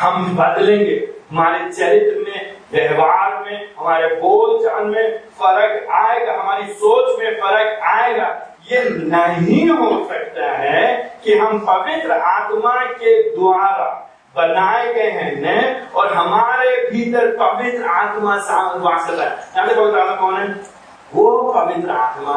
[0.00, 7.18] हम बदलेंगे। हमारे चरित्र में, व्यवहार में, हमारे बोल चाल में फ़र्क आएगा। हमारी सोच
[7.18, 14.02] में फ़र्क आएगा। ये नहीं हो सकता है कि हम पवित्र आत्मा के द्वारा
[14.36, 18.34] बनाए गए हैं न, और हमारे भीतर पवित्र आत्मा
[18.76, 20.75] वास करता है। कौन है?
[21.12, 22.36] वो पवित्र आत्मा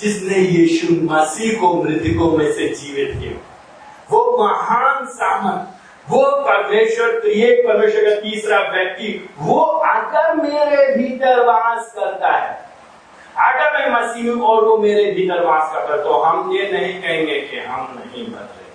[0.00, 3.38] जिसने यीशु मसीह को मृतकों में से जीवित किया।
[4.10, 11.44] वो महान सामर्थ वो परमेश्वर तो ये परमेश्वर का तीसरा व्यक्ति, वो अगर मेरे भीतर
[11.46, 12.52] वास करता है,
[13.42, 17.00] अगर मैं मसीह हूँ और वो मेरे भीतर वास करता है तो हम ये नहीं
[17.02, 18.66] कहेंगे कि हम नहीं बदले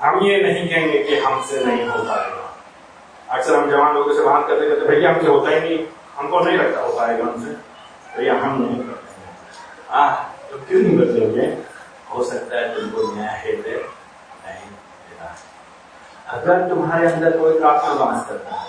[0.00, 2.46] हम ये नहीं कहेंगे कि हमसे नहीं हो पाएगा।
[3.28, 5.78] अक्सर हम जवान लोगों से बात करते करते, भैया, हमसे होता ही नहीं।
[6.20, 7.52] हमको नहीं लगता हो पाएगा हमसे
[8.16, 9.08] भैया हम नहीं करते
[9.90, 10.08] आ
[10.50, 11.46] तो क्यों नहीं बदलोगे
[12.10, 13.76] हो सकता है तुमको नया हृदय
[14.46, 15.28] नहीं मिला।
[16.28, 18.68] अगर तुम्हारे अंदर कोई प्रार्थना वास करता है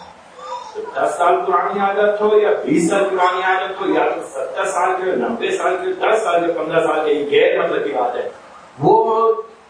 [0.74, 4.66] तो दस साल पुरानी आदत हो या बीस साल पुरानी आदत हो या तो सत्तर
[4.66, 8.16] साल के, नब्बे साल के, दस साल के, पंद्रह साल के गैर मतलब की बात
[8.16, 8.32] है।
[8.80, 8.93] वो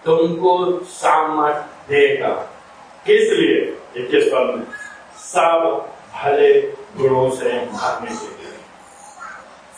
[0.06, 0.54] तुमको
[0.86, 2.34] सामर्थ देगा।
[3.08, 3.60] किस लिए?
[5.18, 6.52] सब भले
[6.98, 8.52] गुणों से भागने के लिए।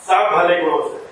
[0.06, 1.02] सब भले गुणों से।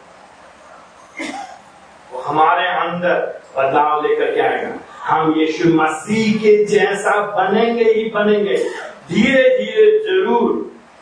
[2.13, 3.21] वो हमारे अंदर
[3.57, 4.73] बदलाव लेकर के आएगा।
[5.05, 8.57] हम यीशु मसीह के जैसा बनेंगे ही बनेंगे।
[9.09, 10.61] धीरे धीरे ज़रूर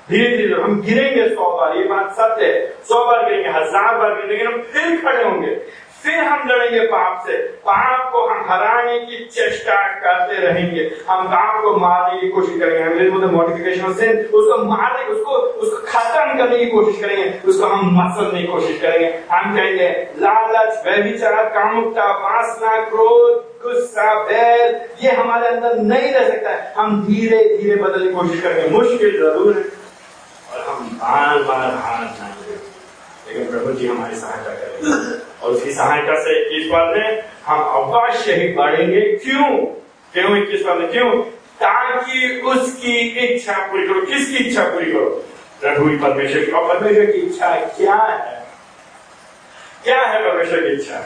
[0.09, 4.15] धीरे धीरे हम गिरेंगे सौ बार। ये बात सत्य है। सौ बार गिरेंगे, हज़ार बार
[4.15, 5.55] गिरेंगे, लेकिन हम फिर खड़े होंगे।
[6.03, 11.63] फिर हम लड़ेंगे पाप से। पाप को हम हराने की चेष्टा करते रहेंगे। हम पाप
[11.63, 17.01] को मारने की कोशिश करेंगे। मॉडिफिकेशन से उसको मारने, उसको उसको खत्म करने की कोशिश
[17.01, 24.25] करेंगे। उसको हम मसलने की कोशिश करेंगे। हम कहेंगे, लालच, व्यभिचार, कामुकता, वासना, क्रोध, गुस्सा,
[24.25, 28.79] बैर, ये हमारे अंदर नहीं रह सकता है। हम धीरे धीरे बदलने की कोशिश करेंगे।
[28.79, 29.81] मुश्किल ज़रूर है।
[30.53, 32.55] और हम बार बार हार जाएँगे।
[33.29, 38.33] लेकिन प्रभु जी हमारी सहायता करेंगे। और उसकी सहायता से इक्कीस पद में हम अवश्य
[38.33, 39.57] ही बढ़ेंगे। क्यों?
[40.13, 40.91] क्यों इक्कीस पद में?
[40.91, 41.23] क्यों?
[41.63, 45.25] ताकि उसकी इच्छा पूरी करो। किसकी इच्छा पूरी करो?
[45.61, 48.47] प्रभु परमेश्वर की। और परमेश्वर की इच्छा क्या है?
[49.85, 51.01] क्या है परमेश्वर की इच्छा?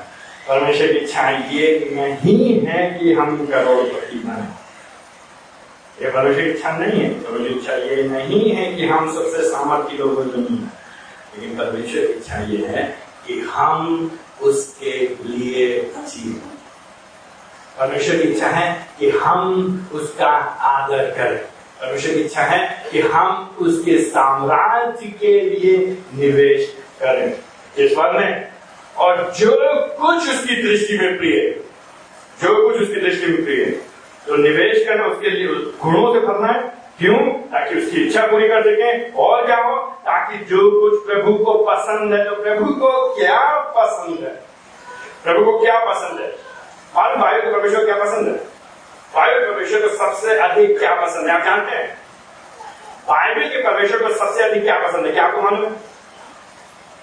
[0.49, 4.64] परमेश्वर की इच्छा ये नहीं है कि हम करोड़पति बने।
[6.05, 9.49] ये परमेश्वर की इच्छा नहीं है। परमेश्वर की इच्छा ये नहीं है कि हम सबसे
[9.49, 10.68] सामर्थ्य लोग ज़मीन
[11.35, 14.11] लेकिन परमेश्वर की इच्छा ये है कि हम
[14.45, 15.68] उसके लिए
[16.09, 16.32] जिए
[17.78, 18.66] परमेश्वर की इच्छा है
[18.99, 20.30] कि हम उसका
[20.70, 21.38] आदर करें।
[21.80, 25.76] परमेश्वर की इच्छा है कि हम उसके साम्राज्य के लिए
[26.14, 26.68] निवेश
[27.01, 28.49] करें। इस बात में
[28.97, 29.51] और जो
[30.01, 31.40] कुछ उसकी दृष्टि में प्रिय
[32.42, 33.70] जो कुछ उसकी दृष्टि में प्रिय है
[34.26, 35.47] तो निवेश करना उसके लिए
[35.82, 36.62] गुणों से भरना है
[36.99, 37.18] क्यों?
[37.18, 39.76] ताकि उसकी इच्छा पूरी कर सके। और क्या हो?
[40.01, 44.42] ताकि जो कुछ प्रभु को पसंद है तो प्रभु को क्या पसंद है?
[45.24, 46.28] प्रभु को क्या पसंद है?
[46.97, 48.34] मालूम, वायु को परमेश्वर क्या पसंद है?
[49.14, 51.34] वायु परमेश्वर को सबसे अधिक क्या पसंद है?
[51.34, 51.99] आप जानते हैं?
[53.09, 55.12] बाइबल के परमेश्वर को सबसे अधिक क्या पसंद है?
[55.12, 55.70] क्या आपको मालूम है?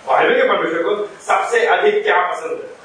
[0.07, 2.81] बाइबल के परमेश्वर को सबसे अधिक क्या पसंद है?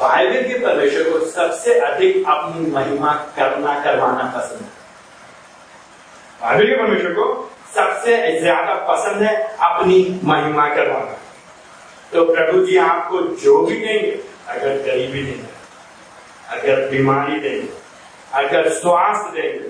[0.00, 4.81] बाइबल के परमेश्वर को सबसे अधिक अपनी महिमा करना, करवाना पसंद है।
[6.42, 11.18] बाइबल के को सबसे ज़्यादा पसंद है अपनी महिमा करवाना
[12.12, 15.52] तो प्रभु जी आपको जो भी देंगे, अगर गरीबी देंगे,
[16.48, 17.68] अगर बीमारी देंगे,
[18.32, 19.68] अगर स्वास्थ्य देंगे,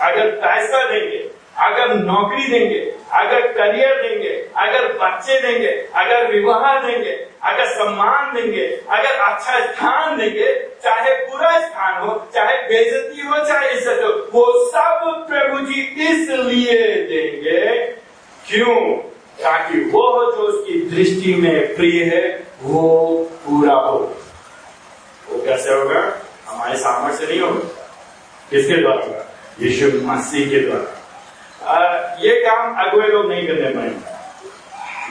[0.00, 1.18] अगर पैसा देंगे,
[1.58, 2.78] अगर नौकरी देंगे,
[3.12, 10.18] अगर करियर देंगे, अगर बच्चे देंगे, अगर विवाह देंगे अगर सम्मान देंगे, अगर अच्छा स्थान
[10.18, 15.80] देंगे, चाहे बुरा स्थान हो, चाहे बेजती हो, चाहे इज़्ज़त हो, वो सब प्रभु जी
[15.82, 17.76] इसलिए देंगे।
[18.46, 18.96] क्यों?
[19.42, 22.82] ताकि वो जो उसकी दृष्टि में प्रिय है, वो
[23.32, 24.16] पूरा हो।
[25.28, 26.22] वो कैसे होगा?
[26.48, 27.86] हमारे सामर्थ्य नहीं होगा।
[28.50, 29.26] किसके द्वारा होगा?
[29.60, 34.19] यीशु मसीह के द्वारा। ये काम अगुए लोग नहीं करने पाएँगे।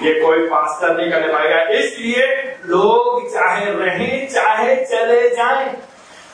[0.03, 2.25] ये कोई पास्टर नहीं करने पाएगा। इसलिए
[2.65, 5.77] लोग चाहे रहें, चाहे चले जाएँ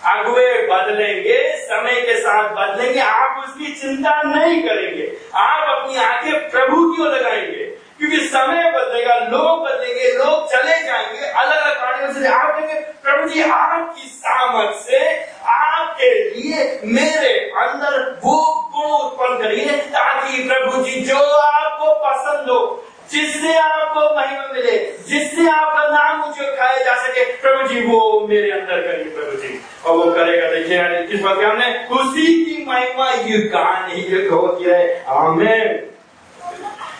[0.05, 6.93] अगुए बदलेंगे, समय के साथ बदलेंगे। आप उसकी चिंता नहीं करेंगे। आप अपनी आँखें प्रभु
[6.93, 7.63] की ओर लगाएँगे।
[7.97, 13.29] क्योंकि समय बदलेगा, लोग बदलेंगे, लोग चले जाएँगे अलग अलग प्राणियों से आप देंगे प्रभु
[13.29, 18.37] जी, आपकी सामर्थ से आपके लिए मेरे अंदर वो
[18.75, 24.77] गुण उत्पन्न करिए ताकि प्रभु जी, जो आपको पसंद हो जिससे आपको महिमा मिले,
[25.07, 29.59] जिससे आपका नाम मुझे उठाया जा सके, प्रभु जी, वो मेरे अंदर करिए प्रभु जी।
[29.85, 35.03] और वो करेगा, देखिए किस बात हमने उसी की महिमा युग कहानी युग होती है।
[35.07, 35.83] हमें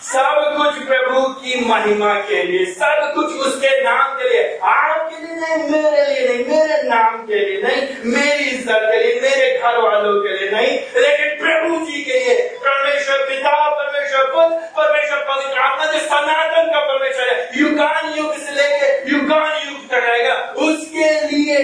[0.06, 5.36] सब कुछ प्रभु की महिमा के लिए, सब कुछ उसके नाम के लिए। आपके लिए
[5.36, 7.82] नहीं, मेरे लिए नहीं, मेरे नाम के लिए नहीं,
[8.14, 12.36] मेरी इज़्ज़त के लिए, मेरे घर वालों के लिए नहीं, लेकिन प्रभु जी के लिए
[12.66, 18.51] परमेश्वर पिता परमेश्वर पुत्र परमेश्वर पवित्र आत्मा जो सनातन का परमेश्वर है युगान युग से
[18.56, 20.36] लेके युगान युग तक रहेगा
[20.68, 21.64] उसके लिए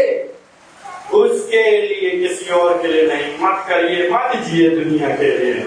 [1.14, 5.66] उसके लिए किसी और के लिए नहीं मत करिए मत जिए दुनिया के लिए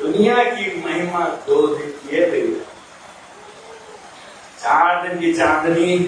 [0.00, 2.24] दुनिया की महिमा दो दिन की है
[4.60, 5.98] चार दिन की चांदनी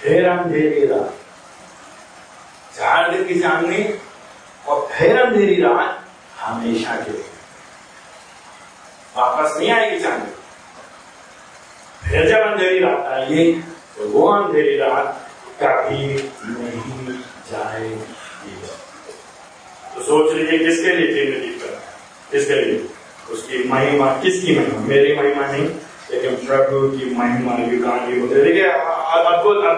[0.00, 1.10] फिर अंधेरी रात
[3.10, 3.82] दिन की चांदनी
[4.68, 6.04] और फिर अंधेरी रात
[6.38, 7.24] हमेशा के लिए।
[9.16, 10.32] वापस नहीं आएगी चांदनी
[12.02, 13.52] फिर जब अंधेरी रात आएगी
[13.96, 15.06] तो वो अंधेरी रात
[15.62, 16.06] कभी
[16.48, 17.16] नहीं
[17.50, 17.96] जाएगी।
[19.94, 21.80] तो सोच लीजिए किसके लिए ज़िंदगी कर
[22.32, 22.88] किसके लिए?
[23.30, 24.78] उसकी महिमा, किसकी महिमा?
[24.86, 25.66] मेरी महिमा नहीं,
[26.10, 28.71] लेकिन प्रभु की महिमा युगान युग देखिए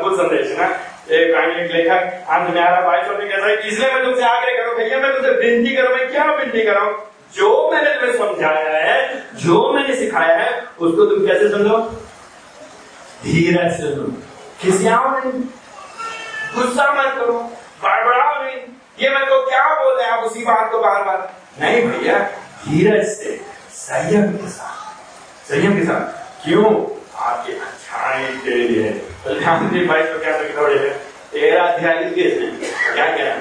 [0.04, 0.68] अद्भुत संदेश, है ना?
[1.10, 3.68] एक कहानी लेखक, अंत में आ रहा भाई साहब ने कहता है?
[3.68, 6.92] इसलिए मैं तुमसे आग्रह करूँ भैया, मैं तुमसे विनती करूँ मैं क्या विनती करूँ
[7.34, 11.78] जो मैंने तुम्हें समझाया है, जो मैंने सिखाया है, उसको तुम कैसे सुनो
[13.24, 14.22] धीरज से सुनो।
[14.60, 15.40] खिसियाओ नहीं।
[16.56, 17.38] गुस्सा मत करो।
[17.82, 18.56] बड़बड़ाओ नहीं।
[19.00, 22.18] ये मैं तो क्या बोल रहे हैं आप उसी बात को बार बार नहीं भैया,
[22.68, 23.40] धीरज से,
[23.70, 26.70] संयम के साथ। संयम के साथ। क्यों?
[27.24, 28.90] आपकी अच्छाई के लिए
[29.34, 30.88] ध्यान दे भाई तो क्या लिखा है
[31.32, 33.36] तेरा अध्याय क्या कह रहा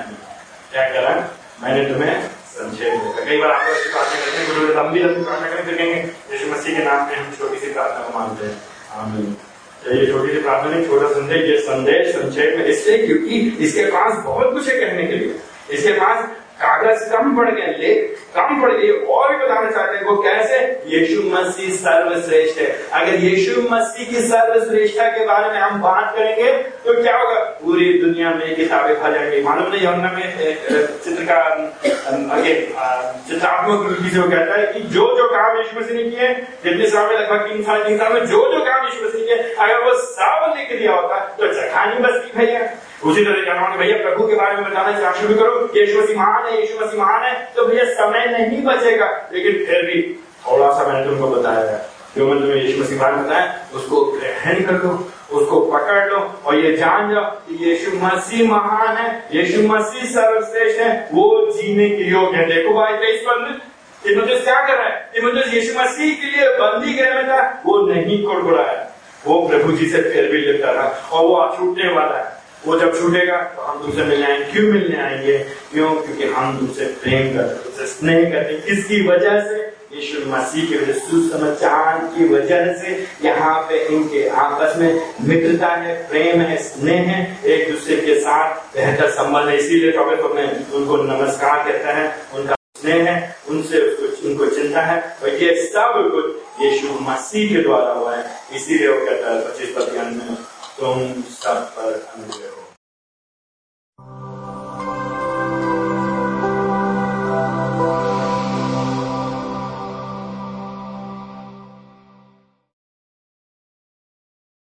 [0.72, 1.16] क्या कह रहा
[1.62, 2.14] मैंने तुम्हें
[2.54, 4.48] संक्षेप कई बार आप लोग प्रार्थना करते हैं?
[4.50, 6.00] गुरु लंबी लंबी प्रार्थना करें फिर कहेंगे
[6.34, 8.58] यीशु मसीह के नाम हम छोटी सी प्रार्थना को मानते हैं
[9.02, 9.36] आमीन
[9.92, 14.24] ये छोटी सी प्रार्थना नहीं छोटा संदेश ये संदेश संक्षेप में इसलिए क्योंकि इसके पास
[14.26, 15.40] बहुत कुछ है कहने के लिए
[15.72, 16.26] इसके पास
[16.60, 17.94] कागज़ कम पड़ गए ले
[18.36, 20.58] कम पड़ गए और भी बताना चाहते हैं वो कैसे?
[20.88, 26.52] यीशु मसीह सर्वश्रेष्ठ है। अगर यीशु मसीह की सर्वश्रेष्ठता के बारे में हम बात करेंगे
[26.86, 27.40] तो क्या होगा?
[27.64, 30.28] पूरी दुनिया में किताबें खा जाएँगी। मालूम नहीं यमुना में
[31.04, 31.36] चित्र का
[32.36, 32.54] आगे
[33.28, 36.34] चित्रात्मक रूप से कहता है कि जो जो काम यीशु मसीह ने किए,
[36.64, 39.26] जितने साल में लगभग तीन साल तीन साल में जो जो काम यीशु मसीह ने
[39.28, 42.60] किए, अगर वो सब लिख दिया होता तो जगह नहीं बचती भैया।
[43.04, 46.98] उसी तरह कहना भैया प्रभु के बारे में बताना शुरू करो, यीशु महान है, यीशु
[46.98, 50.02] महान है तो भैया समय नहीं बचेगा, लेकिन फिर भी
[50.46, 51.82] थोड़ा सा मैंने तुमको बताया है।
[52.18, 54.90] जो मैंने तुम्हें यीशु मसीह बारे में बताया, उसको ग्रहण कर लो,
[55.32, 60.80] उसको पकड़ लो, और ये जान जाओ कि यीशु मसीह महान है, यीशु मसीह सर्वश्रेष्ठ
[60.80, 63.60] है, वो जीने के योग्य है। देखो भाई तेईस पद
[64.04, 64.96] तिमुथियस क्या कर रहा है?
[65.14, 68.78] तिमुथियस यीशु मसीह के लिए बंदी गृह में था वो नहीं कुड़कुड़ाया।
[69.26, 72.32] वो प्रभु जी से फिर भी लेता रहा, और वो छूटने वाला है।
[72.68, 75.38] वो जब छूटेगा तो हम दूसरे मिलने आएँगे। क्यों मिलने आएँगे?
[75.72, 75.94] क्यों?
[75.94, 79.74] क्योंकि हम दूसरे प्रेम करते स्नेह करते किसकी वजह से?
[79.94, 86.10] यीशु मसीह के वजह सुसमाचार की वजह से। यहाँ पे इनके आपस में मित्रता है,
[86.10, 90.98] प्रेम है, स्नेह है, एक दूसरे के साथ बेहतर संबंध है। इसीलिए टॉपिक में उनको
[90.98, 93.80] नमस्कार कहते हैं। उनका स्नेह है, उनसे
[94.28, 96.26] उनको चिंता है, और ये सब कुछ
[96.66, 100.38] यीशु मसीह के द्वारा हुआ है। इसीलिए वो कहता है, पच्चीस प्रतियान में
[100.84, 102.63] तुम सब पर अनुग्रह